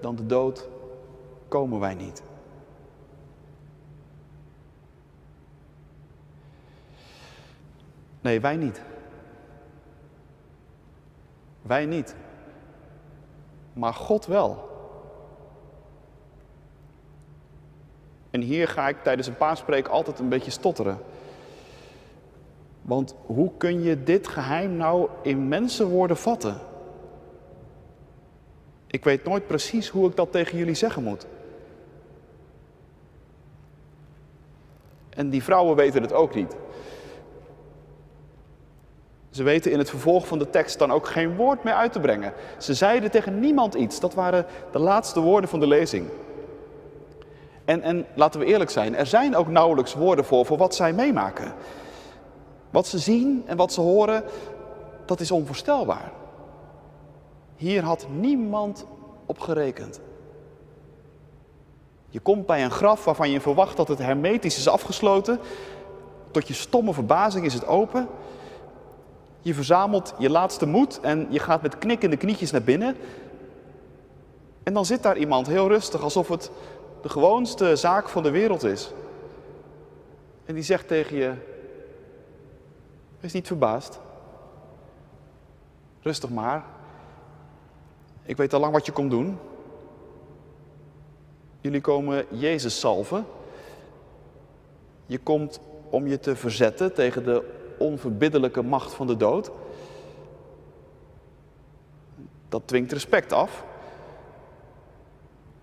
dan 0.00 0.16
de 0.16 0.26
dood 0.26 0.68
komen 1.48 1.80
wij 1.80 1.94
niet. 1.94 2.22
Nee, 8.20 8.40
wij 8.40 8.56
niet. 8.56 8.80
Wij 11.62 11.86
niet. 11.86 12.14
Maar 13.72 13.94
God 13.94 14.26
wel. 14.26 14.68
En 18.30 18.40
hier 18.40 18.68
ga 18.68 18.88
ik 18.88 19.02
tijdens 19.02 19.26
een 19.26 19.36
paaspreek 19.36 19.88
altijd 19.88 20.18
een 20.18 20.28
beetje 20.28 20.50
stotteren. 20.50 20.98
Want 22.82 23.14
hoe 23.26 23.50
kun 23.56 23.82
je 23.82 24.02
dit 24.02 24.28
geheim 24.28 24.76
nou 24.76 25.08
in 25.22 25.48
mensenwoorden 25.48 26.16
vatten? 26.16 26.60
Ik 28.86 29.04
weet 29.04 29.24
nooit 29.24 29.46
precies 29.46 29.88
hoe 29.88 30.08
ik 30.08 30.16
dat 30.16 30.32
tegen 30.32 30.58
jullie 30.58 30.74
zeggen 30.74 31.02
moet. 31.02 31.26
En 35.08 35.30
die 35.30 35.42
vrouwen 35.42 35.76
weten 35.76 36.02
het 36.02 36.12
ook 36.12 36.34
niet. 36.34 36.56
Ze 39.30 39.42
weten 39.42 39.72
in 39.72 39.78
het 39.78 39.90
vervolg 39.90 40.26
van 40.26 40.38
de 40.38 40.50
tekst 40.50 40.78
dan 40.78 40.92
ook 40.92 41.06
geen 41.06 41.36
woord 41.36 41.64
meer 41.64 41.74
uit 41.74 41.92
te 41.92 42.00
brengen. 42.00 42.32
Ze 42.58 42.74
zeiden 42.74 43.10
tegen 43.10 43.40
niemand 43.40 43.74
iets. 43.74 44.00
Dat 44.00 44.14
waren 44.14 44.46
de 44.72 44.78
laatste 44.78 45.20
woorden 45.20 45.50
van 45.50 45.60
de 45.60 45.66
lezing. 45.66 46.06
En, 47.64 47.82
en 47.82 48.06
laten 48.14 48.40
we 48.40 48.46
eerlijk 48.46 48.70
zijn, 48.70 48.96
er 48.96 49.06
zijn 49.06 49.36
ook 49.36 49.48
nauwelijks 49.48 49.94
woorden 49.94 50.24
voor 50.24 50.46
voor 50.46 50.56
wat 50.56 50.74
zij 50.74 50.92
meemaken. 50.92 51.54
Wat 52.70 52.86
ze 52.86 52.98
zien 52.98 53.42
en 53.46 53.56
wat 53.56 53.72
ze 53.72 53.80
horen, 53.80 54.24
dat 55.04 55.20
is 55.20 55.30
onvoorstelbaar. 55.30 56.12
Hier 57.56 57.82
had 57.82 58.06
niemand 58.18 58.84
op 59.26 59.38
gerekend. 59.38 60.00
Je 62.08 62.20
komt 62.20 62.46
bij 62.46 62.64
een 62.64 62.70
graf 62.70 63.04
waarvan 63.04 63.30
je 63.30 63.40
verwacht 63.40 63.76
dat 63.76 63.88
het 63.88 63.98
hermetisch 63.98 64.58
is 64.58 64.68
afgesloten. 64.68 65.40
Tot 66.30 66.48
je 66.48 66.54
stomme 66.54 66.94
verbazing 66.94 67.46
is 67.46 67.54
het 67.54 67.66
open. 67.66 68.08
Je 69.42 69.54
verzamelt 69.54 70.14
je 70.18 70.30
laatste 70.30 70.66
moed 70.66 71.00
en 71.00 71.26
je 71.30 71.38
gaat 71.38 71.62
met 71.62 71.78
knikkende 71.78 72.16
knietjes 72.16 72.50
naar 72.50 72.62
binnen. 72.62 72.96
En 74.62 74.74
dan 74.74 74.84
zit 74.84 75.02
daar 75.02 75.16
iemand 75.16 75.46
heel 75.46 75.68
rustig, 75.68 76.02
alsof 76.02 76.28
het 76.28 76.50
de 77.02 77.08
gewoonste 77.08 77.76
zaak 77.76 78.08
van 78.08 78.22
de 78.22 78.30
wereld 78.30 78.64
is. 78.64 78.92
En 80.44 80.54
die 80.54 80.62
zegt 80.62 80.88
tegen 80.88 81.16
je: 81.16 81.32
Wees 83.20 83.32
niet 83.32 83.46
verbaasd. 83.46 84.00
Rustig 86.02 86.30
maar. 86.30 86.64
Ik 88.22 88.36
weet 88.36 88.52
al 88.52 88.60
lang 88.60 88.72
wat 88.72 88.86
je 88.86 88.92
komt 88.92 89.10
doen. 89.10 89.38
Jullie 91.60 91.80
komen 91.80 92.26
Jezus 92.30 92.80
salven. 92.80 93.26
Je 95.06 95.18
komt 95.18 95.60
om 95.90 96.06
je 96.06 96.18
te 96.18 96.36
verzetten 96.36 96.94
tegen 96.94 97.24
de 97.24 97.59
onverbiddelijke 97.80 98.62
macht 98.62 98.94
van 98.94 99.06
de 99.06 99.16
dood. 99.16 99.50
Dat 102.48 102.62
dwingt 102.64 102.92
respect 102.92 103.32
af. 103.32 103.64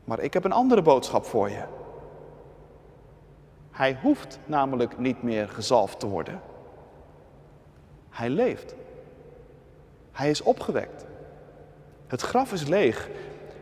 Maar 0.04 0.20
ik 0.20 0.34
heb 0.34 0.44
een 0.44 0.52
andere 0.52 0.82
boodschap 0.82 1.26
voor 1.26 1.50
je. 1.50 1.64
Hij 3.72 3.98
hoeft 4.02 4.40
namelijk 4.46 4.98
niet 4.98 5.24
meer 5.24 5.50
gezalfd 5.50 6.00
te 6.00 6.08
worden. 6.08 6.42
Hij 8.10 8.30
leeft. 8.30 8.76
Hij 10.12 10.30
is 10.30 10.42
opgewekt. 10.42 11.06
Het 12.08 12.22
graf 12.22 12.54
is 12.54 12.68
leeg. 12.68 13.10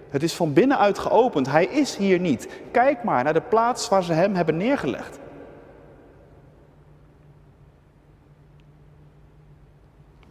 Het 0.09 0.23
is 0.23 0.35
van 0.35 0.53
binnenuit 0.53 0.99
geopend. 0.99 1.47
Hij 1.47 1.65
is 1.65 1.95
hier 1.95 2.19
niet. 2.19 2.49
Kijk 2.71 3.03
maar 3.03 3.23
naar 3.23 3.33
de 3.33 3.41
plaats 3.41 3.89
waar 3.89 4.03
ze 4.03 4.13
hem 4.13 4.35
hebben 4.35 4.57
neergelegd. 4.57 5.19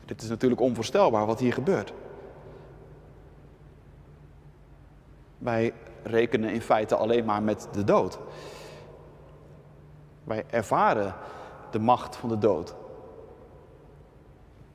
Dit 0.06 0.22
is 0.22 0.28
natuurlijk 0.28 0.60
onvoorstelbaar 0.60 1.26
wat 1.26 1.40
hier 1.40 1.52
gebeurt. 1.52 1.92
Wij 5.38 5.72
rekenen 6.02 6.50
in 6.50 6.60
feite 6.60 6.96
alleen 6.96 7.24
maar 7.24 7.42
met 7.42 7.68
de 7.72 7.84
dood. 7.84 8.18
Wij 10.24 10.44
ervaren 10.50 11.14
de 11.70 11.78
macht 11.78 12.16
van 12.16 12.28
de 12.28 12.38
dood. 12.38 12.74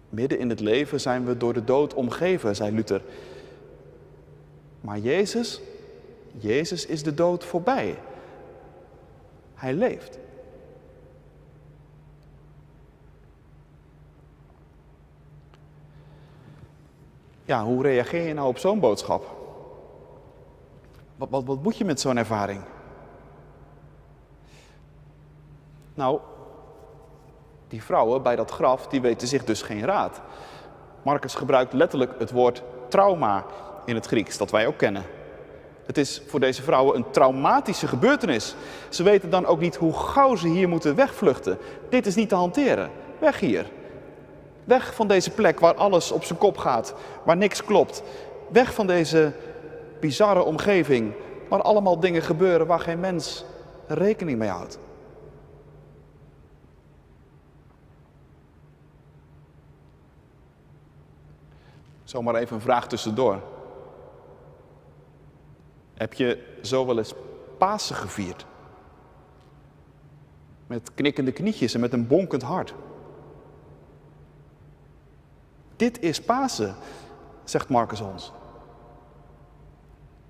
Midden 0.09 0.39
in 0.39 0.49
het 0.49 0.59
leven 0.59 1.01
zijn 1.01 1.25
we 1.25 1.37
door 1.37 1.53
de 1.53 1.63
dood 1.63 1.93
omgeven, 1.93 2.55
zei 2.55 2.71
Luther. 2.71 3.01
Maar 4.81 4.97
Jezus, 4.97 5.61
Jezus 6.37 6.85
is 6.85 7.03
de 7.03 7.13
dood 7.13 7.45
voorbij. 7.45 7.97
Hij 9.53 9.73
leeft. 9.73 10.19
Ja, 17.49 17.63
hoe 17.63 17.83
reageer 17.83 18.27
je 18.27 18.33
nou 18.33 18.47
op 18.47 18.57
zo'n 18.57 18.79
boodschap? 18.79 19.23
Wat, 21.15 21.29
wat, 21.29 21.43
wat 21.45 21.63
moet 21.63 21.77
je 21.77 21.85
met 21.85 21.99
zo'n 21.99 22.17
ervaring? 22.17 22.61
Nou, 25.93 26.19
die 27.67 27.83
vrouwen 27.83 28.21
bij 28.21 28.35
dat 28.35 28.51
graf, 28.51 28.87
die 28.87 29.01
weten 29.01 29.27
zich 29.27 29.43
dus 29.43 29.61
geen 29.61 29.85
raad. 29.85 30.21
Marcus 31.03 31.35
gebruikt 31.35 31.73
letterlijk 31.73 32.19
het 32.19 32.31
woord 32.31 32.63
trauma 32.87 33.45
in 33.85 33.95
het 33.95 34.05
Grieks, 34.05 34.37
dat 34.37 34.51
wij 34.51 34.67
ook 34.67 34.77
kennen. 34.77 35.03
Het 35.85 35.97
is 35.97 36.21
voor 36.27 36.39
deze 36.39 36.61
vrouwen 36.61 36.95
een 36.95 37.11
traumatische 37.11 37.87
gebeurtenis. 37.87 38.55
Ze 38.89 39.03
weten 39.03 39.29
dan 39.29 39.45
ook 39.45 39.59
niet 39.59 39.75
hoe 39.75 39.93
gauw 39.93 40.35
ze 40.35 40.47
hier 40.47 40.69
moeten 40.69 40.95
wegvluchten. 40.95 41.57
Dit 41.89 42.05
is 42.05 42.15
niet 42.15 42.29
te 42.29 42.35
hanteren. 42.35 42.89
Weg 43.19 43.39
hier. 43.39 43.77
Weg 44.69 44.93
van 44.95 45.07
deze 45.07 45.31
plek 45.31 45.59
waar 45.59 45.73
alles 45.73 46.11
op 46.11 46.23
zijn 46.23 46.39
kop 46.39 46.57
gaat, 46.57 46.93
waar 47.23 47.37
niks 47.37 47.63
klopt. 47.63 48.03
Weg 48.51 48.73
van 48.73 48.87
deze 48.87 49.33
bizarre 49.99 50.43
omgeving, 50.43 51.13
waar 51.47 51.61
allemaal 51.61 51.99
dingen 51.99 52.21
gebeuren 52.21 52.67
waar 52.67 52.79
geen 52.79 52.99
mens 52.99 53.45
rekening 53.87 54.37
mee 54.37 54.49
houdt. 54.49 54.79
Zomaar 62.03 62.35
even 62.35 62.55
een 62.55 62.61
vraag 62.61 62.87
tussendoor. 62.87 63.41
Heb 65.93 66.13
je 66.13 66.57
zo 66.61 66.85
wel 66.85 66.97
eens 66.97 67.13
Pasen 67.57 67.95
gevierd? 67.95 68.45
Met 70.67 70.93
knikkende 70.93 71.31
knietjes 71.31 71.73
en 71.73 71.79
met 71.79 71.93
een 71.93 72.07
bonkend 72.07 72.41
hart. 72.41 72.73
Dit 75.79 76.01
is 76.01 76.21
Pasen, 76.21 76.75
zegt 77.43 77.69
Marcus 77.69 78.01
ons. 78.01 78.31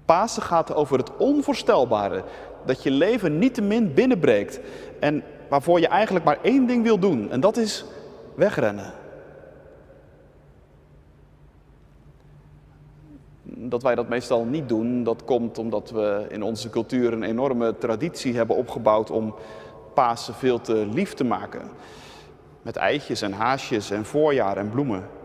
Pasen 0.06 0.42
gaat 0.42 0.74
over 0.74 0.98
het 0.98 1.18
onvoorstelbare. 1.18 2.24
Dat 2.66 2.84
je 2.84 2.92
leven 2.92 3.40
niet 3.40 3.54
te 3.54 3.62
min 3.62 3.94
binnenbreekt. 3.94 4.60
En 5.00 5.24
waarvoor 5.50 5.80
je 5.80 5.88
eigenlijk 5.88 6.26
maar 6.26 6.38
één 6.42 6.66
ding 6.66 6.84
wil 6.84 7.00
doen. 7.00 7.32
En 7.32 7.40
dat 7.40 7.58
is 7.58 7.86
wegrennen. 8.36 8.94
Dat 13.44 13.84
wij 13.84 13.96
dat 13.96 14.10
meestal 14.10 14.44
niet 14.46 14.70
doen, 14.70 15.04
dat 15.04 15.24
komt 15.24 15.58
omdat 15.58 15.90
we 15.90 16.26
in 16.30 16.44
onze 16.44 16.70
cultuur 16.70 17.14
een 17.14 17.24
enorme 17.24 17.78
traditie 17.78 18.36
hebben 18.36 18.56
opgebouwd 18.56 19.12
om 19.12 19.36
Pasen 19.94 20.34
veel 20.34 20.62
te 20.62 20.74
lief 20.74 21.14
te 21.14 21.24
maken. 21.24 21.62
Met 22.62 22.76
eitjes 22.76 23.22
en 23.22 23.34
haasjes 23.34 23.92
en 23.92 24.06
voorjaar 24.06 24.58
en 24.58 24.70
bloemen. 24.70 25.18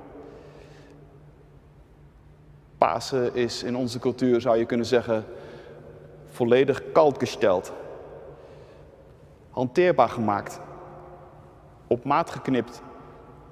Is 3.32 3.62
in 3.62 3.76
onze 3.76 3.98
cultuur, 3.98 4.40
zou 4.40 4.58
je 4.58 4.64
kunnen 4.64 4.86
zeggen, 4.86 5.24
volledig 6.28 6.82
koud 6.92 7.18
gesteld. 7.18 7.72
Hanteerbaar 9.50 10.08
gemaakt. 10.08 10.60
Op 11.86 12.04
maat 12.04 12.30
geknipt 12.30 12.82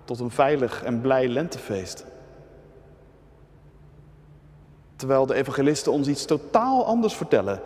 tot 0.05 0.21
een 0.21 0.31
veilig 0.31 0.83
en 0.83 1.01
blij 1.01 1.29
lentefeest. 1.29 2.05
Terwijl 4.97 5.27
de 5.27 5.35
evangelisten 5.35 5.93
ons 5.93 6.09
iets 6.09 6.25
totaal 6.25 6.87
anders 6.87 7.15
vertellen. 7.15 7.61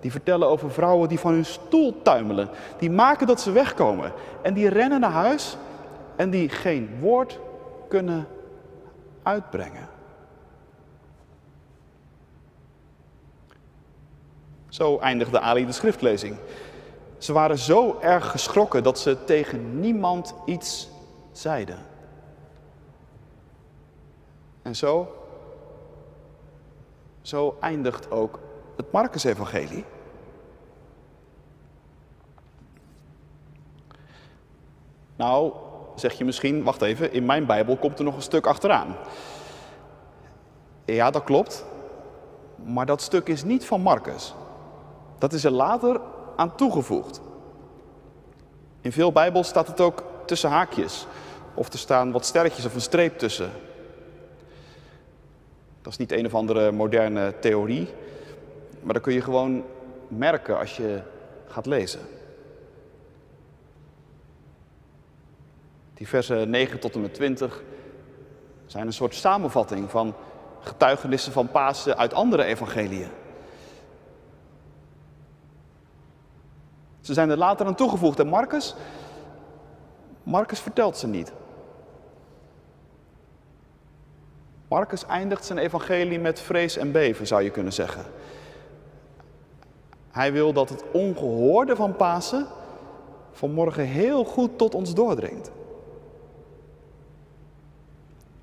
Die 0.00 0.10
vertellen 0.10 0.48
over 0.48 0.70
vrouwen 0.70 1.08
die 1.08 1.18
van 1.18 1.32
hun 1.32 1.44
stoel 1.44 2.02
tuimelen. 2.02 2.48
Die 2.78 2.90
maken 2.90 3.26
dat 3.26 3.40
ze 3.40 3.52
wegkomen. 3.52 4.12
En 4.42 4.54
die 4.54 4.68
rennen 4.68 5.00
naar 5.00 5.10
huis 5.10 5.56
en 6.16 6.30
die 6.30 6.48
geen 6.48 6.98
woord 7.00 7.38
kunnen 7.88 8.26
uitbrengen. 9.22 9.88
Zo 14.74 14.98
eindigde 14.98 15.40
Ali 15.40 15.66
de 15.66 15.72
schriftlezing. 15.72 16.36
Ze 17.18 17.32
waren 17.32 17.58
zo 17.58 17.98
erg 18.00 18.30
geschrokken 18.30 18.82
dat 18.82 18.98
ze 18.98 19.24
tegen 19.24 19.80
niemand 19.80 20.34
iets 20.44 20.88
zeiden. 21.32 21.78
En 24.62 24.76
zo, 24.76 25.14
zo 27.22 27.56
eindigt 27.60 28.10
ook 28.10 28.38
het 28.76 28.92
Marcus-evangelie. 28.92 29.84
Nou, 35.16 35.52
zeg 35.94 36.12
je 36.12 36.24
misschien, 36.24 36.62
wacht 36.62 36.82
even, 36.82 37.12
in 37.12 37.24
mijn 37.24 37.46
Bijbel 37.46 37.76
komt 37.76 37.98
er 37.98 38.04
nog 38.04 38.16
een 38.16 38.22
stuk 38.22 38.46
achteraan. 38.46 38.96
Ja, 40.84 41.10
dat 41.10 41.24
klopt. 41.24 41.64
Maar 42.64 42.86
dat 42.86 43.02
stuk 43.02 43.28
is 43.28 43.44
niet 43.44 43.64
van 43.66 43.80
Marcus. 43.80 44.34
Dat 45.18 45.32
is 45.32 45.44
er 45.44 45.50
later 45.50 46.00
aan 46.36 46.56
toegevoegd. 46.56 47.20
In 48.80 48.92
veel 48.92 49.12
Bijbels 49.12 49.48
staat 49.48 49.66
het 49.66 49.80
ook 49.80 50.02
tussen 50.26 50.50
haakjes. 50.50 51.06
Of 51.54 51.72
er 51.72 51.78
staan 51.78 52.12
wat 52.12 52.26
sterretjes 52.26 52.64
of 52.64 52.74
een 52.74 52.80
streep 52.80 53.18
tussen. 53.18 53.50
Dat 55.82 55.92
is 55.92 55.98
niet 55.98 56.12
een 56.12 56.26
of 56.26 56.34
andere 56.34 56.72
moderne 56.72 57.34
theorie. 57.40 57.88
Maar 58.82 58.94
dat 58.94 59.02
kun 59.02 59.12
je 59.12 59.20
gewoon 59.20 59.64
merken 60.08 60.58
als 60.58 60.76
je 60.76 61.02
gaat 61.46 61.66
lezen. 61.66 62.00
Die 65.94 66.08
versen 66.08 66.50
9 66.50 66.78
tot 66.78 66.94
en 66.94 67.00
met 67.00 67.14
20 67.14 67.62
zijn 68.66 68.86
een 68.86 68.92
soort 68.92 69.14
samenvatting 69.14 69.90
van 69.90 70.14
getuigenissen 70.60 71.32
van 71.32 71.48
Pasen 71.48 71.96
uit 71.96 72.14
andere 72.14 72.44
evangeliën. 72.44 73.08
Ze 77.04 77.12
zijn 77.12 77.30
er 77.30 77.36
later 77.36 77.66
aan 77.66 77.74
toegevoegd. 77.74 78.18
En 78.18 78.26
Marcus, 78.26 78.74
Marcus 80.22 80.60
vertelt 80.60 80.96
ze 80.96 81.06
niet. 81.06 81.32
Marcus 84.68 85.06
eindigt 85.06 85.44
zijn 85.44 85.58
evangelie 85.58 86.18
met 86.18 86.40
vrees 86.40 86.76
en 86.76 86.92
beven, 86.92 87.26
zou 87.26 87.42
je 87.42 87.50
kunnen 87.50 87.72
zeggen. 87.72 88.04
Hij 90.10 90.32
wil 90.32 90.52
dat 90.52 90.68
het 90.68 90.84
ongehoorde 90.92 91.76
van 91.76 91.96
Pasen 91.96 92.46
vanmorgen 93.32 93.84
heel 93.84 94.24
goed 94.24 94.58
tot 94.58 94.74
ons 94.74 94.94
doordringt. 94.94 95.50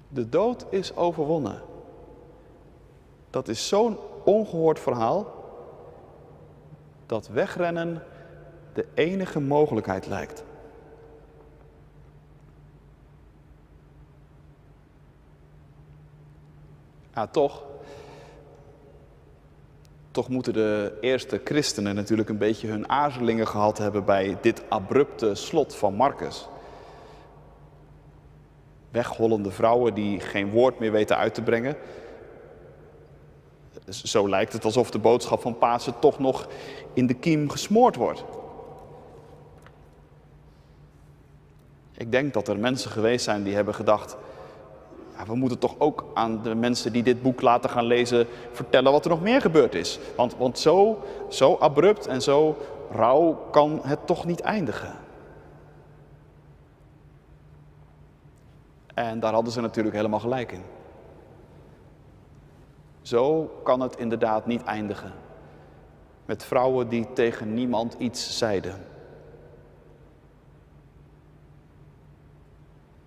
De 0.08 0.30
dood 0.30 0.66
is 0.70 0.96
overwonnen. 0.96 1.62
Dat 3.30 3.48
is 3.48 3.68
zo'n 3.68 3.98
ongehoord 4.24 4.80
verhaal 4.80 5.26
dat 7.06 7.28
wegrennen 7.28 8.04
de 8.74 8.86
enige 8.94 9.40
mogelijkheid 9.40 10.06
lijkt. 10.06 10.44
Ja, 17.14 17.28
toch. 17.28 17.64
Toch 20.12 20.30
moeten 20.30 20.54
de 20.54 20.98
eerste 21.02 21.42
christenen 21.44 21.96
natuurlijk 21.96 22.30
een 22.30 22.38
beetje 22.38 22.68
hun 22.68 22.90
aarzelingen 22.90 23.48
gehad 23.48 23.78
hebben 23.78 24.06
bij 24.06 24.38
dit 24.42 24.70
abrupte 24.70 25.36
slot 25.36 25.76
van 25.76 25.94
Marcus. 25.94 26.48
Weghollende 28.92 29.52
vrouwen 29.52 29.94
die 29.94 30.20
geen 30.20 30.50
woord 30.50 30.80
meer 30.80 30.92
weten 30.92 31.18
uit 31.18 31.34
te 31.34 31.42
brengen. 31.42 31.76
Zo 33.90 34.30
lijkt 34.30 34.54
het 34.54 34.66
alsof 34.66 34.92
de 34.92 35.00
boodschap 35.00 35.42
van 35.42 35.58
Pasen 35.58 36.00
toch 36.00 36.20
nog 36.20 36.48
in 36.94 37.08
de 37.08 37.14
kiem 37.14 37.50
gesmoord 37.50 37.96
wordt. 37.96 38.24
Ik 42.02 42.12
denk 42.12 42.34
dat 42.34 42.48
er 42.48 42.60
mensen 42.60 42.92
geweest 42.92 43.24
zijn 43.24 43.44
die 43.44 43.56
hebben 43.56 43.74
gedacht, 43.74 44.18
ja, 45.18 45.26
we 45.26 45.36
moeten 45.36 45.60
toch 45.60 45.76
ook 45.78 46.06
aan 46.14 46.44
de 46.44 46.56
mensen 46.56 46.94
die 46.94 47.04
dit 47.04 47.22
boek 47.22 47.42
laten 47.42 47.70
gaan 47.70 47.86
lezen 47.86 48.28
vertellen 48.52 48.92
wat 48.92 49.04
er 49.04 49.10
nog 49.10 49.22
meer 49.22 49.42
gebeurd 49.42 49.76
is. 49.76 50.00
Want, 50.16 50.36
want 50.38 50.60
zo, 50.60 51.04
zo 51.30 51.56
abrupt 51.56 52.08
en 52.08 52.22
zo 52.22 52.58
rauw 52.92 53.34
kan 53.52 53.80
het 53.84 54.08
toch 54.08 54.26
niet 54.26 54.40
eindigen. 54.40 54.94
En 58.94 59.20
daar 59.20 59.34
hadden 59.34 59.54
ze 59.54 59.62
natuurlijk 59.62 59.96
helemaal 59.96 60.20
gelijk 60.20 60.52
in. 60.52 60.64
Zo 63.02 63.52
kan 63.64 63.80
het 63.80 63.96
inderdaad 63.96 64.46
niet 64.46 64.64
eindigen. 64.64 65.12
Met 66.26 66.44
vrouwen 66.44 66.90
die 66.90 67.14
tegen 67.14 67.54
niemand 67.54 67.96
iets 67.98 68.38
zeiden. 68.38 68.91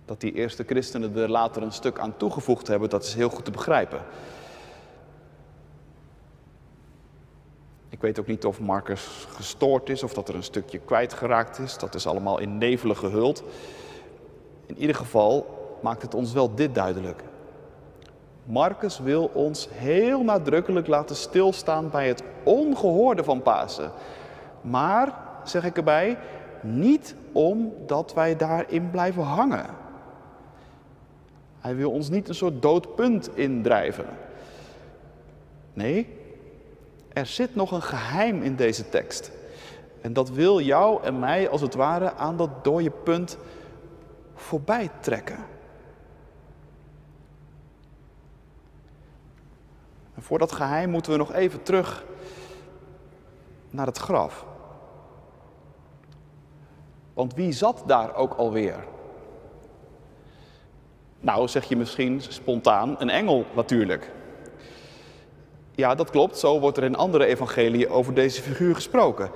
Dat 0.05 0.21
die 0.21 0.33
eerste 0.33 0.63
christenen 0.63 1.17
er 1.17 1.29
later 1.29 1.61
een 1.61 1.71
stuk 1.71 1.99
aan 1.99 2.17
toegevoegd 2.17 2.67
hebben, 2.67 2.89
dat 2.89 3.03
is 3.03 3.13
heel 3.13 3.29
goed 3.29 3.45
te 3.45 3.51
begrijpen. 3.51 3.99
Ik 7.89 8.01
weet 8.01 8.19
ook 8.19 8.27
niet 8.27 8.45
of 8.45 8.59
Marcus 8.59 9.27
gestoord 9.29 9.89
is 9.89 10.03
of 10.03 10.13
dat 10.13 10.29
er 10.29 10.35
een 10.35 10.43
stukje 10.43 10.79
kwijtgeraakt 10.79 11.59
is. 11.59 11.77
Dat 11.77 11.95
is 11.95 12.07
allemaal 12.07 12.39
in 12.39 12.57
nevelen 12.57 12.97
gehuld. 12.97 13.43
In 14.65 14.77
ieder 14.77 14.95
geval 14.95 15.45
maakt 15.81 16.01
het 16.01 16.13
ons 16.13 16.33
wel 16.33 16.55
dit 16.55 16.75
duidelijk. 16.75 17.23
Marcus 18.43 18.99
wil 18.99 19.29
ons 19.33 19.67
heel 19.71 20.23
nadrukkelijk 20.23 20.87
laten 20.87 21.15
stilstaan 21.15 21.89
bij 21.89 22.07
het 22.07 22.23
ongehoorde 22.43 23.23
van 23.23 23.41
Pasen. 23.41 23.91
Maar, 24.61 25.13
zeg 25.43 25.63
ik 25.63 25.77
erbij, 25.77 26.17
niet 26.61 27.15
omdat 27.31 28.13
wij 28.13 28.35
daarin 28.35 28.89
blijven 28.89 29.23
hangen. 29.23 29.65
Hij 31.65 31.75
wil 31.75 31.91
ons 31.91 32.09
niet 32.09 32.27
een 32.29 32.35
soort 32.35 32.61
doodpunt 32.61 33.37
indrijven. 33.37 34.05
Nee, 35.73 36.17
er 37.13 37.25
zit 37.25 37.55
nog 37.55 37.71
een 37.71 37.81
geheim 37.81 38.41
in 38.41 38.55
deze 38.55 38.89
tekst. 38.89 39.31
En 40.01 40.13
dat 40.13 40.29
wil 40.29 40.61
jou 40.61 41.03
en 41.03 41.19
mij 41.19 41.49
als 41.49 41.61
het 41.61 41.73
ware 41.73 42.13
aan 42.13 42.37
dat 42.37 42.63
dode 42.63 42.89
punt 42.89 43.37
voorbij 44.33 44.89
trekken. 44.99 45.37
En 50.15 50.21
voor 50.21 50.39
dat 50.39 50.51
geheim 50.51 50.89
moeten 50.89 51.11
we 51.11 51.17
nog 51.17 51.33
even 51.33 51.63
terug 51.63 52.05
naar 53.69 53.85
het 53.85 53.97
graf. 53.97 54.45
Want 57.13 57.33
wie 57.33 57.51
zat 57.51 57.83
daar 57.85 58.15
ook 58.15 58.33
alweer? 58.33 58.93
Nou, 61.25 61.47
zeg 61.47 61.63
je 61.63 61.75
misschien 61.75 62.21
spontaan, 62.21 62.95
een 62.99 63.09
engel 63.09 63.45
natuurlijk. 63.55 64.11
Ja, 65.71 65.95
dat 65.95 66.09
klopt, 66.09 66.37
zo 66.37 66.59
wordt 66.59 66.77
er 66.77 66.83
in 66.83 66.95
andere 66.95 67.25
evangelieën 67.25 67.89
over 67.89 68.13
deze 68.13 68.41
figuur 68.41 68.75
gesproken. 68.75 69.31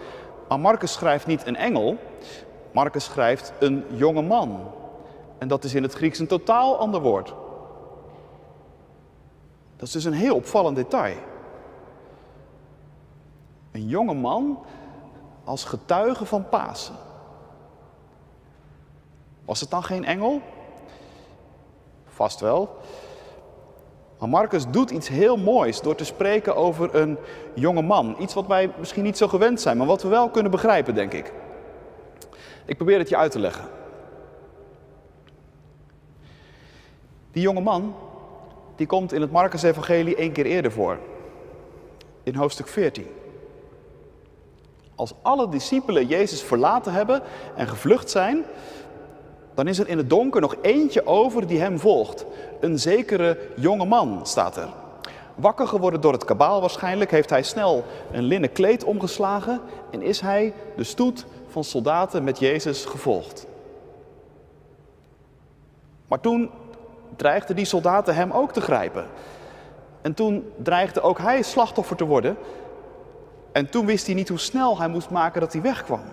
Maar 0.47 0.59
Marcus 0.59 0.93
schrijft 0.93 1.27
niet 1.27 1.47
een 1.47 1.55
engel, 1.55 1.97
Marcus 2.71 3.03
schrijft 3.03 3.53
een 3.59 3.83
jonge 3.93 4.21
man. 4.21 4.71
En 5.37 5.47
dat 5.47 5.63
is 5.63 5.73
in 5.73 5.83
het 5.83 5.93
Grieks 5.93 6.19
een 6.19 6.27
totaal 6.27 6.77
ander 6.77 7.01
woord. 7.01 7.33
Dat 9.75 9.87
is 9.87 9.91
dus 9.91 10.03
een 10.03 10.13
heel 10.13 10.35
opvallend 10.35 10.75
detail. 10.75 11.17
Een 13.71 13.87
jonge 13.87 14.13
man 14.13 14.59
als 15.43 15.63
getuige 15.63 16.25
van 16.25 16.49
Pasen. 16.49 16.95
Was 19.45 19.59
het 19.59 19.69
dan 19.69 19.83
geen 19.83 20.05
engel? 20.05 20.41
Vast 22.19 22.39
wel. 22.39 22.77
Maar 24.17 24.29
Marcus 24.29 24.67
doet 24.67 24.89
iets 24.89 25.07
heel 25.07 25.37
moois 25.37 25.81
door 25.81 25.95
te 25.95 26.05
spreken 26.05 26.55
over 26.55 26.95
een 26.95 27.17
jonge 27.53 27.81
man. 27.81 28.15
Iets 28.19 28.33
wat 28.33 28.47
wij 28.47 28.71
misschien 28.77 29.03
niet 29.03 29.17
zo 29.17 29.27
gewend 29.27 29.61
zijn, 29.61 29.77
maar 29.77 29.87
wat 29.87 30.01
we 30.01 30.07
wel 30.07 30.29
kunnen 30.29 30.51
begrijpen, 30.51 30.95
denk 30.95 31.13
ik. 31.13 31.33
Ik 32.65 32.75
probeer 32.75 32.97
het 32.97 33.09
je 33.09 33.17
uit 33.17 33.31
te 33.31 33.39
leggen. 33.39 33.65
Die 37.31 37.41
jonge 37.41 37.61
man, 37.61 37.95
die 38.75 38.87
komt 38.87 39.13
in 39.13 39.21
het 39.21 39.31
Marcus-evangelie 39.31 40.15
één 40.15 40.31
keer 40.31 40.45
eerder 40.45 40.71
voor. 40.71 40.97
In 42.23 42.35
hoofdstuk 42.35 42.67
14. 42.67 43.07
Als 44.95 45.13
alle 45.21 45.49
discipelen 45.49 46.07
Jezus 46.07 46.41
verlaten 46.41 46.93
hebben 46.93 47.21
en 47.55 47.67
gevlucht 47.67 48.09
zijn, 48.09 48.45
dan 49.59 49.67
is 49.67 49.79
er 49.79 49.87
in 49.87 49.97
het 49.97 50.09
donker 50.09 50.41
nog 50.41 50.55
eentje 50.61 51.05
over 51.05 51.47
die 51.47 51.59
hem 51.59 51.79
volgt. 51.79 52.25
Een 52.59 52.79
zekere 52.79 53.37
jonge 53.55 53.85
man 53.85 54.19
staat 54.23 54.57
er. 54.57 54.67
Wakker 55.35 55.67
geworden 55.67 56.01
door 56.01 56.13
het 56.13 56.25
kabaal 56.25 56.59
waarschijnlijk, 56.61 57.11
heeft 57.11 57.29
hij 57.29 57.43
snel 57.43 57.83
een 58.11 58.23
linnen 58.23 58.51
kleed 58.51 58.83
omgeslagen 58.83 59.61
en 59.91 60.01
is 60.01 60.21
hij 60.21 60.53
de 60.75 60.83
stoet 60.83 61.25
van 61.47 61.63
soldaten 61.63 62.23
met 62.23 62.39
Jezus 62.39 62.85
gevolgd. 62.85 63.47
Maar 66.07 66.19
toen 66.19 66.49
dreigden 67.15 67.55
die 67.55 67.65
soldaten 67.65 68.15
hem 68.15 68.31
ook 68.31 68.51
te 68.51 68.61
grijpen. 68.61 69.05
En 70.01 70.13
toen 70.13 70.51
dreigde 70.57 71.01
ook 71.01 71.17
hij 71.17 71.41
slachtoffer 71.41 71.95
te 71.95 72.05
worden. 72.05 72.37
En 73.51 73.69
toen 73.69 73.85
wist 73.85 74.05
hij 74.05 74.15
niet 74.15 74.29
hoe 74.29 74.39
snel 74.39 74.77
hij 74.77 74.87
moest 74.87 75.09
maken 75.09 75.41
dat 75.41 75.53
hij 75.53 75.61
wegkwam. 75.61 76.03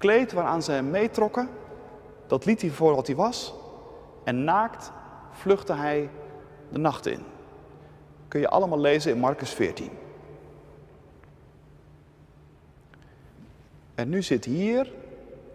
Kleed 0.00 0.32
waaraan 0.32 0.62
ze 0.62 0.72
hem 0.72 0.90
meetrokken, 0.90 1.48
dat 2.26 2.44
liet 2.44 2.60
hij 2.60 2.70
voor 2.70 2.94
wat 2.94 3.06
hij 3.06 3.16
was. 3.16 3.54
En 4.24 4.44
naakt 4.44 4.92
vluchtte 5.30 5.72
hij 5.72 6.10
de 6.68 6.78
nacht 6.78 7.06
in. 7.06 7.24
Kun 8.28 8.40
je 8.40 8.48
allemaal 8.48 8.78
lezen 8.78 9.12
in 9.12 9.18
Marcus 9.18 9.50
14. 9.50 9.90
En 13.94 14.08
nu 14.08 14.22
zit 14.22 14.44
hier 14.44 14.92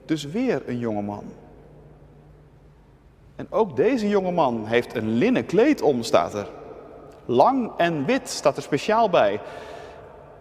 dus 0.06 0.24
weer 0.24 0.62
een 0.66 0.80
jonge 0.80 1.02
man. 1.02 1.24
En 3.36 3.48
ook 3.50 3.76
deze 3.76 4.10
jonge 4.10 4.32
man 4.32 4.66
heeft 4.66 4.96
een 4.96 5.10
linnen 5.10 5.46
kleed 5.46 5.82
om, 5.82 6.04
staat 6.04 6.34
er. 6.34 6.50
Lang 7.26 7.72
en 7.78 8.06
wit 8.06 8.30
staat 8.30 8.58
er 8.58 8.64
speciaal 8.64 9.10
bij. 9.10 9.42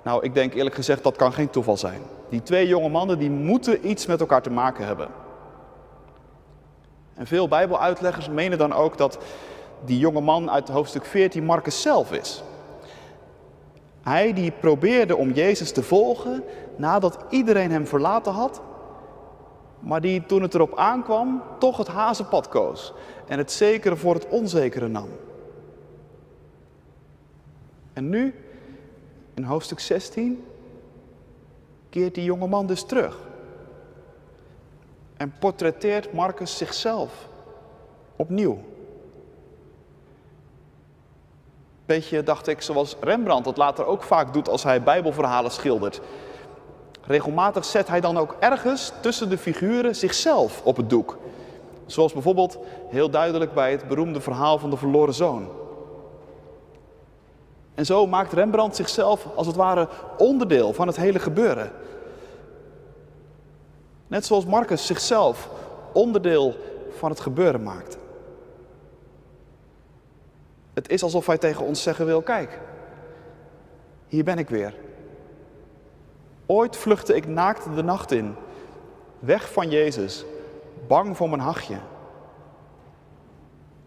Nou, 0.05 0.23
ik 0.23 0.35
denk 0.35 0.55
eerlijk 0.55 0.75
gezegd 0.75 1.03
dat 1.03 1.17
kan 1.17 1.33
geen 1.33 1.51
toeval 1.51 1.77
zijn. 1.77 2.01
Die 2.29 2.43
twee 2.43 2.67
jonge 2.67 2.89
mannen 2.89 3.19
die 3.19 3.31
moeten 3.31 3.89
iets 3.89 4.07
met 4.07 4.21
elkaar 4.21 4.43
te 4.43 4.51
maken 4.51 4.87
hebben. 4.87 5.09
En 7.15 7.27
veel 7.27 7.49
Bijbeluitleggers 7.49 8.29
menen 8.29 8.59
dan 8.59 8.73
ook 8.73 8.99
dat 8.99 9.19
die 9.85 9.99
jonge 9.99 10.21
man 10.21 10.51
uit 10.51 10.69
hoofdstuk 10.69 11.05
14 11.05 11.45
Marcus 11.45 11.83
zelf 11.83 12.13
is. 12.13 12.43
Hij 14.03 14.33
die 14.33 14.51
probeerde 14.51 15.17
om 15.17 15.33
Jezus 15.33 15.73
te 15.73 15.83
volgen 15.83 16.45
nadat 16.77 17.19
iedereen 17.31 17.71
hem 17.71 17.87
verlaten 17.87 18.33
had, 18.33 18.61
maar 19.81 20.01
die 20.01 20.27
toen 20.27 20.43
het 20.43 20.55
erop 20.55 20.77
aankwam 20.77 21.43
toch 21.59 21.77
het 21.77 21.89
hazenpad 21.89 22.49
koos 22.49 22.93
en 23.27 23.39
het 23.39 23.53
zekere 23.53 23.97
voor 23.97 24.15
het 24.15 24.29
onzekere 24.29 24.89
nam. 24.89 25.09
En 27.93 28.09
nu, 28.09 28.35
in 29.35 29.45
hoofdstuk 29.45 29.81
16, 29.81 30.45
keert 31.91 32.15
die 32.15 32.25
jonge 32.25 32.47
man 32.47 32.67
dus 32.67 32.85
terug. 32.85 33.19
En 35.17 35.35
portretteert 35.39 36.13
Marcus 36.13 36.57
zichzelf 36.57 37.29
opnieuw. 38.17 38.59
Beetje, 41.87 42.23
dacht 42.23 42.47
ik, 42.47 42.61
zoals 42.61 42.97
Rembrandt 43.01 43.47
het 43.47 43.57
later 43.57 43.85
ook 43.87 44.03
vaak 44.03 44.33
doet 44.33 44.49
als 44.49 44.63
hij 44.63 44.83
Bijbelverhalen 44.83 45.51
schildert. 45.51 46.01
Regelmatig 47.03 47.65
zet 47.65 47.89
hij 47.89 48.01
dan 48.01 48.19
ook 48.19 48.37
ergens 48.41 48.93
tussen 49.01 49.29
de 49.29 49.39
figuren 49.39 49.97
zichzelf 49.97 50.63
op 50.65 50.77
het 50.77 50.91
doek. 50.91 51.19
Zoals 51.87 52.13
bijvoorbeeld 52.13 52.59
heel 52.89 53.11
duidelijk 53.11 53.55
bij 53.55 53.71
het 53.71 53.89
beroemde 53.89 54.21
verhaal 54.21 54.59
van 54.59 54.71
de 54.71 54.77
verloren 54.77 55.15
zoon. 55.15 55.49
En 57.75 57.87
zo 57.87 58.07
maakt 58.07 58.33
Rembrandt 58.33 58.77
zichzelf 58.77 59.27
als 59.35 59.47
het 59.47 59.57
ware 59.57 59.89
onderdeel 60.19 60.73
van 60.73 60.87
het 60.87 60.97
hele 60.97 61.19
gebeuren. 61.19 61.73
Net 64.07 64.27
zoals 64.27 64.45
Marcus 64.47 64.87
zichzelf 64.87 65.49
onderdeel 65.93 66.55
van 66.97 67.11
het 67.11 67.21
gebeuren 67.21 67.63
maakt. 67.63 67.99
Het 70.75 70.89
is 70.89 71.03
alsof 71.03 71.27
hij 71.27 71.39
tegen 71.39 71.65
ons 71.65 71.83
zeggen 71.83 72.07
wil: 72.07 72.23
kijk, 72.23 72.61
hier 74.07 74.25
ben 74.25 74.39
ik 74.39 74.49
weer. 74.49 74.75
Ooit 76.47 76.77
vluchtte 76.77 77.15
ik 77.15 77.27
naakt 77.27 77.75
de 77.75 77.83
nacht 77.83 78.13
in, 78.13 78.35
weg 79.19 79.53
van 79.53 79.71
Jezus, 79.71 80.25
bang 80.87 81.17
voor 81.17 81.29
mijn 81.29 81.41
hachje. 81.41 81.79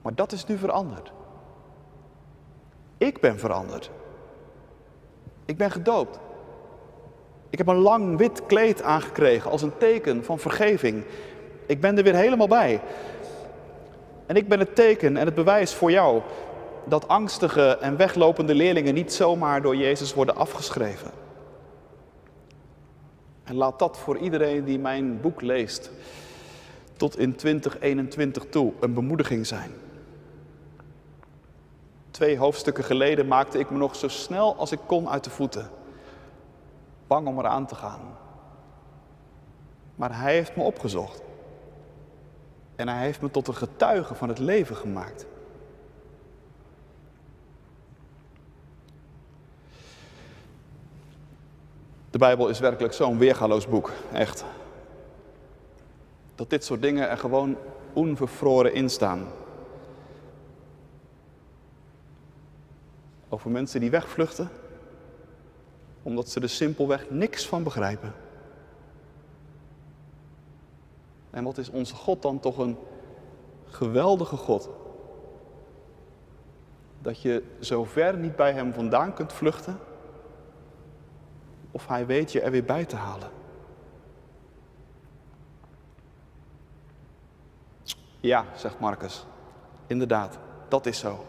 Maar 0.02 0.16
dat 0.16 0.32
is 0.32 0.46
nu 0.46 0.58
veranderd. 0.58 1.12
Ik 2.98 3.20
ben 3.20 3.40
veranderd. 3.40 3.92
Ik 5.46 5.58
ben 5.58 5.72
gedoopt. 5.72 6.20
Ik 7.50 7.58
heb 7.58 7.68
een 7.68 7.76
lang 7.76 8.18
wit 8.18 8.46
kleed 8.46 8.82
aangekregen 8.82 9.52
als 9.52 9.62
een 9.62 9.78
teken 9.78 10.24
van 10.24 10.40
vergeving. 10.40 11.04
Ik 11.66 11.82
ben 11.82 11.98
er 11.98 12.04
weer 12.04 12.16
helemaal 12.16 12.48
bij. 12.48 12.82
En 14.26 14.36
ik 14.36 14.48
ben 14.48 14.60
het 14.60 14.76
teken 14.76 15.18
en 15.18 15.26
het 15.26 15.36
bewijs 15.36 15.74
voor 15.74 15.92
jou 15.92 16.22
dat 16.86 17.08
angstige 17.08 17.78
en 17.78 17.98
weglopende 17.98 18.56
leerlingen 18.56 18.94
niet 18.94 19.14
zomaar 19.14 19.62
door 19.62 19.76
Jezus 19.76 20.14
worden 20.14 20.36
afgeschreven. 20.36 21.12
En 23.44 23.56
laat 23.56 23.80
dat 23.80 23.98
voor 23.98 24.18
iedereen 24.18 24.64
die 24.64 24.80
mijn 24.80 25.22
boek 25.22 25.42
leest 25.42 25.92
tot 26.98 27.18
in 27.18 27.36
2021 27.36 28.46
toe 28.50 28.74
een 28.80 28.94
bemoediging 28.94 29.48
zijn. 29.48 29.72
Twee 32.18 32.38
hoofdstukken 32.38 32.84
geleden 32.84 33.28
maakte 33.28 33.60
ik 33.60 33.70
me 33.70 33.78
nog 33.78 33.96
zo 33.96 34.08
snel 34.08 34.56
als 34.56 34.72
ik 34.72 34.80
kon 34.86 35.10
uit 35.10 35.24
de 35.24 35.30
voeten. 35.30 35.70
Bang 37.08 37.28
om 37.28 37.40
eraan 37.40 37.66
te 37.66 37.76
gaan. 37.76 38.18
Maar 39.96 40.20
hij 40.20 40.34
heeft 40.34 40.56
me 40.56 40.64
opgezocht. 40.64 41.22
En 42.76 42.88
hij 42.88 43.02
heeft 43.02 43.22
me 43.22 43.32
tot 43.32 43.48
een 43.48 43.56
getuige 43.56 44.16
van 44.16 44.30
het 44.30 44.40
leven 44.40 44.76
gemaakt. 44.76 45.26
De 52.10 52.18
Bijbel 52.18 52.50
is 52.50 52.60
werkelijk 52.60 52.94
zo'n 52.94 53.18
weergaloos 53.18 53.68
boek, 53.68 53.92
echt. 54.14 54.46
Dat 56.36 56.50
dit 56.50 56.64
soort 56.64 56.82
dingen 56.82 57.10
er 57.10 57.18
gewoon 57.18 57.58
onvervroren 57.94 58.74
in 58.74 58.90
staan. 58.90 59.28
Over 63.30 63.52
mensen 63.52 63.80
die 63.80 63.90
wegvluchten, 63.90 64.50
omdat 66.04 66.30
ze 66.30 66.40
er 66.40 66.50
simpelweg 66.50 67.10
niks 67.10 67.48
van 67.48 67.64
begrijpen. 67.64 68.14
En 71.30 71.44
wat 71.44 71.58
is 71.58 71.70
onze 71.70 71.96
God 71.96 72.22
dan 72.22 72.40
toch 72.40 72.58
een 72.58 72.78
geweldige 73.66 74.36
God? 74.36 74.70
Dat 77.02 77.22
je 77.22 77.44
zo 77.60 77.84
ver 77.84 78.18
niet 78.18 78.36
bij 78.36 78.54
Hem 78.54 78.74
vandaan 78.74 79.14
kunt 79.14 79.34
vluchten, 79.34 79.80
of 81.72 81.88
Hij 81.88 82.06
weet 82.06 82.32
je 82.32 82.42
er 82.42 82.52
weer 82.52 82.66
bij 82.66 82.86
te 82.86 82.96
halen. 82.96 83.30
Ja, 88.20 88.46
zegt 88.56 88.80
Marcus, 88.80 89.26
inderdaad, 89.88 90.38
dat 90.68 90.86
is 90.86 91.00
zo. 91.00 91.26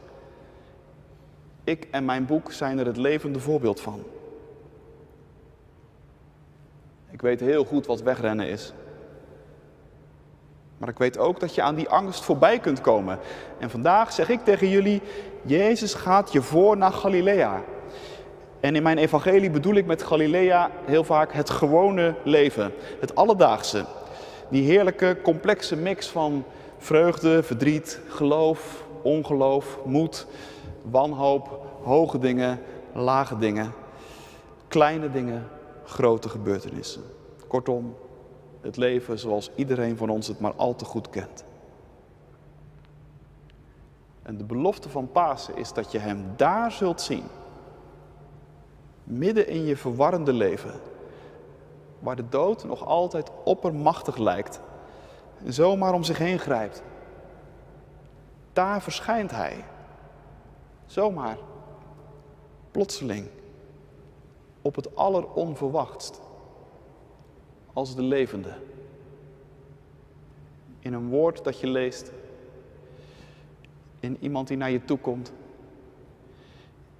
Ik 1.69 1.87
en 1.91 2.05
mijn 2.05 2.27
boek 2.27 2.53
zijn 2.53 2.79
er 2.79 2.87
het 2.87 2.97
levende 2.97 3.41
voorbeeld 3.41 3.81
van. 3.81 4.03
Ik 7.11 7.21
weet 7.21 7.41
heel 7.41 7.65
goed 7.65 7.87
wat 7.87 8.03
wegrennen 8.03 8.49
is. 8.49 8.73
Maar 10.79 10.89
ik 10.89 10.99
weet 10.99 11.19
ook 11.19 11.41
dat 11.41 11.55
je 11.55 11.63
aan 11.63 11.75
die 11.75 11.89
angst 11.89 12.25
voorbij 12.25 12.59
kunt 12.59 12.81
komen. 12.81 13.19
En 13.59 13.71
vandaag 13.71 14.13
zeg 14.13 14.29
ik 14.29 14.45
tegen 14.45 14.69
jullie, 14.69 15.03
Jezus 15.43 15.95
gaat 15.95 16.33
je 16.33 16.43
voor 16.43 16.77
naar 16.77 16.93
Galilea. 16.93 17.63
En 18.61 18.77
in 18.77 18.83
mijn 18.83 18.99
evangelie 18.99 19.51
bedoel 19.51 19.75
ik 19.75 19.87
met 19.87 20.03
Galilea 20.03 20.71
heel 20.85 21.05
vaak 21.05 21.33
het 21.33 21.51
gewone 21.51 22.15
leven, 22.25 22.73
het 23.01 23.15
alledaagse. 23.15 23.85
Die 24.49 24.65
heerlijke, 24.71 25.17
complexe 25.23 25.77
mix 25.77 26.09
van 26.09 26.45
vreugde, 26.79 27.43
verdriet, 27.43 28.01
geloof, 28.09 28.85
ongeloof, 29.03 29.79
moed, 29.85 30.27
wanhoop, 30.83 31.67
hoge 31.83 32.19
dingen, 32.19 32.61
lage 32.93 33.39
dingen, 33.39 33.73
kleine 34.69 35.11
dingen, 35.11 35.49
grote 35.85 36.29
gebeurtenissen. 36.29 37.03
Kortom, 37.47 37.95
het 38.61 38.77
leven 38.77 39.19
zoals 39.19 39.51
iedereen 39.55 39.97
van 39.97 40.11
ons 40.11 40.27
het 40.27 40.41
maar 40.41 40.55
al 40.57 40.75
te 40.75 40.85
goed 40.85 41.11
kent. 41.11 41.45
En 44.23 44.37
de 44.37 44.45
belofte 44.45 44.89
van 44.89 45.13
Pasen 45.13 45.57
is 45.57 45.73
dat 45.73 45.93
je 45.93 45.99
Hem 45.99 46.33
daar 46.37 46.73
zult 46.73 47.01
zien. 47.01 47.25
Midden 49.05 49.49
in 49.49 49.65
je 49.65 49.77
verwarrende 49.77 50.33
leven. 50.33 50.81
Waar 51.99 52.17
de 52.17 52.29
dood 52.29 52.65
nog 52.65 52.87
altijd 52.87 53.31
oppermachtig 53.45 54.17
lijkt. 54.17 54.61
En 55.45 55.53
zomaar 55.53 55.93
om 55.93 56.03
zich 56.03 56.19
heen 56.19 56.39
grijpt. 56.39 56.83
Daar 58.53 58.83
verschijnt 58.83 59.31
Hij. 59.31 59.65
Zomaar. 60.89 61.39
Plotseling. 62.71 63.27
Op 64.63 64.75
het 64.75 64.97
alleronverwachtst 64.97 66.21
als 67.73 67.95
de 67.95 68.03
levende. 68.03 68.53
In 70.79 70.93
een 70.93 71.09
woord 71.09 71.45
dat 71.45 71.61
je 71.61 71.67
leest. 71.67 72.13
In 74.01 74.17
iemand 74.21 74.49
die 74.49 74.57
naar 74.57 74.71
je 74.71 74.85
toe 74.85 74.99
komt. 74.99 75.33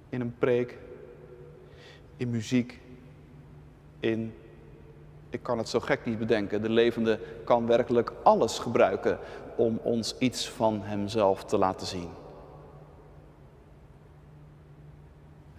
In 0.09 0.21
een 0.21 0.35
preek. 0.37 0.77
In 2.17 2.29
muziek. 2.29 2.79
In, 3.99 4.33
ik 5.29 5.43
kan 5.43 5.57
het 5.57 5.69
zo 5.69 5.79
gek 5.79 6.05
niet 6.05 6.19
bedenken, 6.19 6.61
de 6.61 6.69
levende 6.69 7.19
kan 7.43 7.67
werkelijk 7.67 8.13
alles 8.23 8.59
gebruiken 8.59 9.19
om 9.55 9.79
ons 9.83 10.17
iets 10.17 10.49
van 10.49 10.81
Hemzelf 10.81 11.43
te 11.43 11.57
laten 11.57 11.87
zien. 11.87 12.09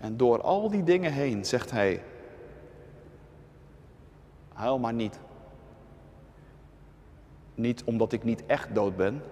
En 0.00 0.16
door 0.16 0.42
al 0.42 0.70
die 0.70 0.82
dingen 0.82 1.12
heen 1.12 1.44
zegt 1.44 1.70
Hij, 1.70 2.02
Huil 4.60 4.78
maar 4.78 4.92
niet. 4.92 5.20
Niet 7.54 7.84
omdat 7.84 8.12
ik 8.12 8.24
niet 8.24 8.46
echt 8.46 8.74
dood 8.74 8.96
ben. 8.96 9.22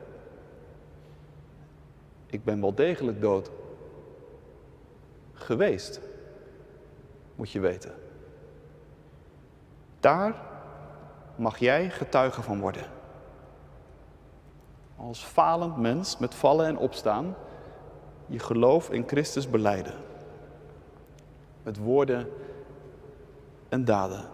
Ik 2.27 2.45
ben 2.45 2.61
wel 2.61 2.75
degelijk 2.75 3.21
dood. 3.21 3.51
Geweest, 5.33 6.01
moet 7.35 7.51
je 7.51 7.61
weten. 7.61 7.95
Daar 10.01 10.35
mag 11.37 11.59
jij 11.59 11.91
getuige 11.91 12.43
van 12.43 12.61
worden. 12.61 12.87
Als 14.97 15.25
falend 15.25 15.77
mens 15.77 16.19
met 16.19 16.35
vallen 16.35 16.67
en 16.67 16.79
opstaan, 16.79 17.35
je 18.27 18.39
geloof 18.39 18.91
in 18.91 19.05
Christus 19.07 19.51
beleiden. 19.51 19.95
Met 21.69 21.77
woorden 21.77 22.29
en 23.69 23.85
daden. 23.85 24.25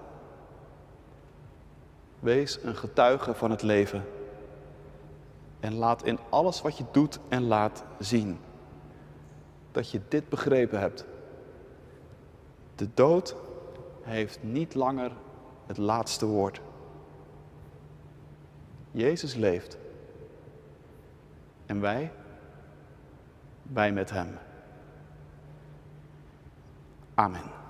Wees 2.20 2.58
een 2.62 2.76
getuige 2.76 3.34
van 3.34 3.50
het 3.50 3.62
leven. 3.62 4.04
En 5.60 5.74
laat 5.74 6.04
in 6.04 6.18
alles 6.28 6.62
wat 6.62 6.78
je 6.78 6.84
doet 6.90 7.18
en 7.28 7.46
laat 7.46 7.84
zien 7.98 8.38
dat 9.72 9.90
je 9.90 10.00
dit 10.08 10.28
begrepen 10.28 10.80
hebt. 10.80 11.04
De 12.74 12.88
dood 12.94 13.34
heeft 14.02 14.42
niet 14.42 14.74
langer 14.74 15.12
het 15.66 15.76
laatste 15.76 16.26
woord. 16.26 16.60
Jezus 18.90 19.34
leeft. 19.34 19.78
En 21.66 21.80
wij, 21.80 22.12
wij 23.62 23.92
met 23.92 24.10
Hem. 24.10 24.38
Amen. 27.18 27.63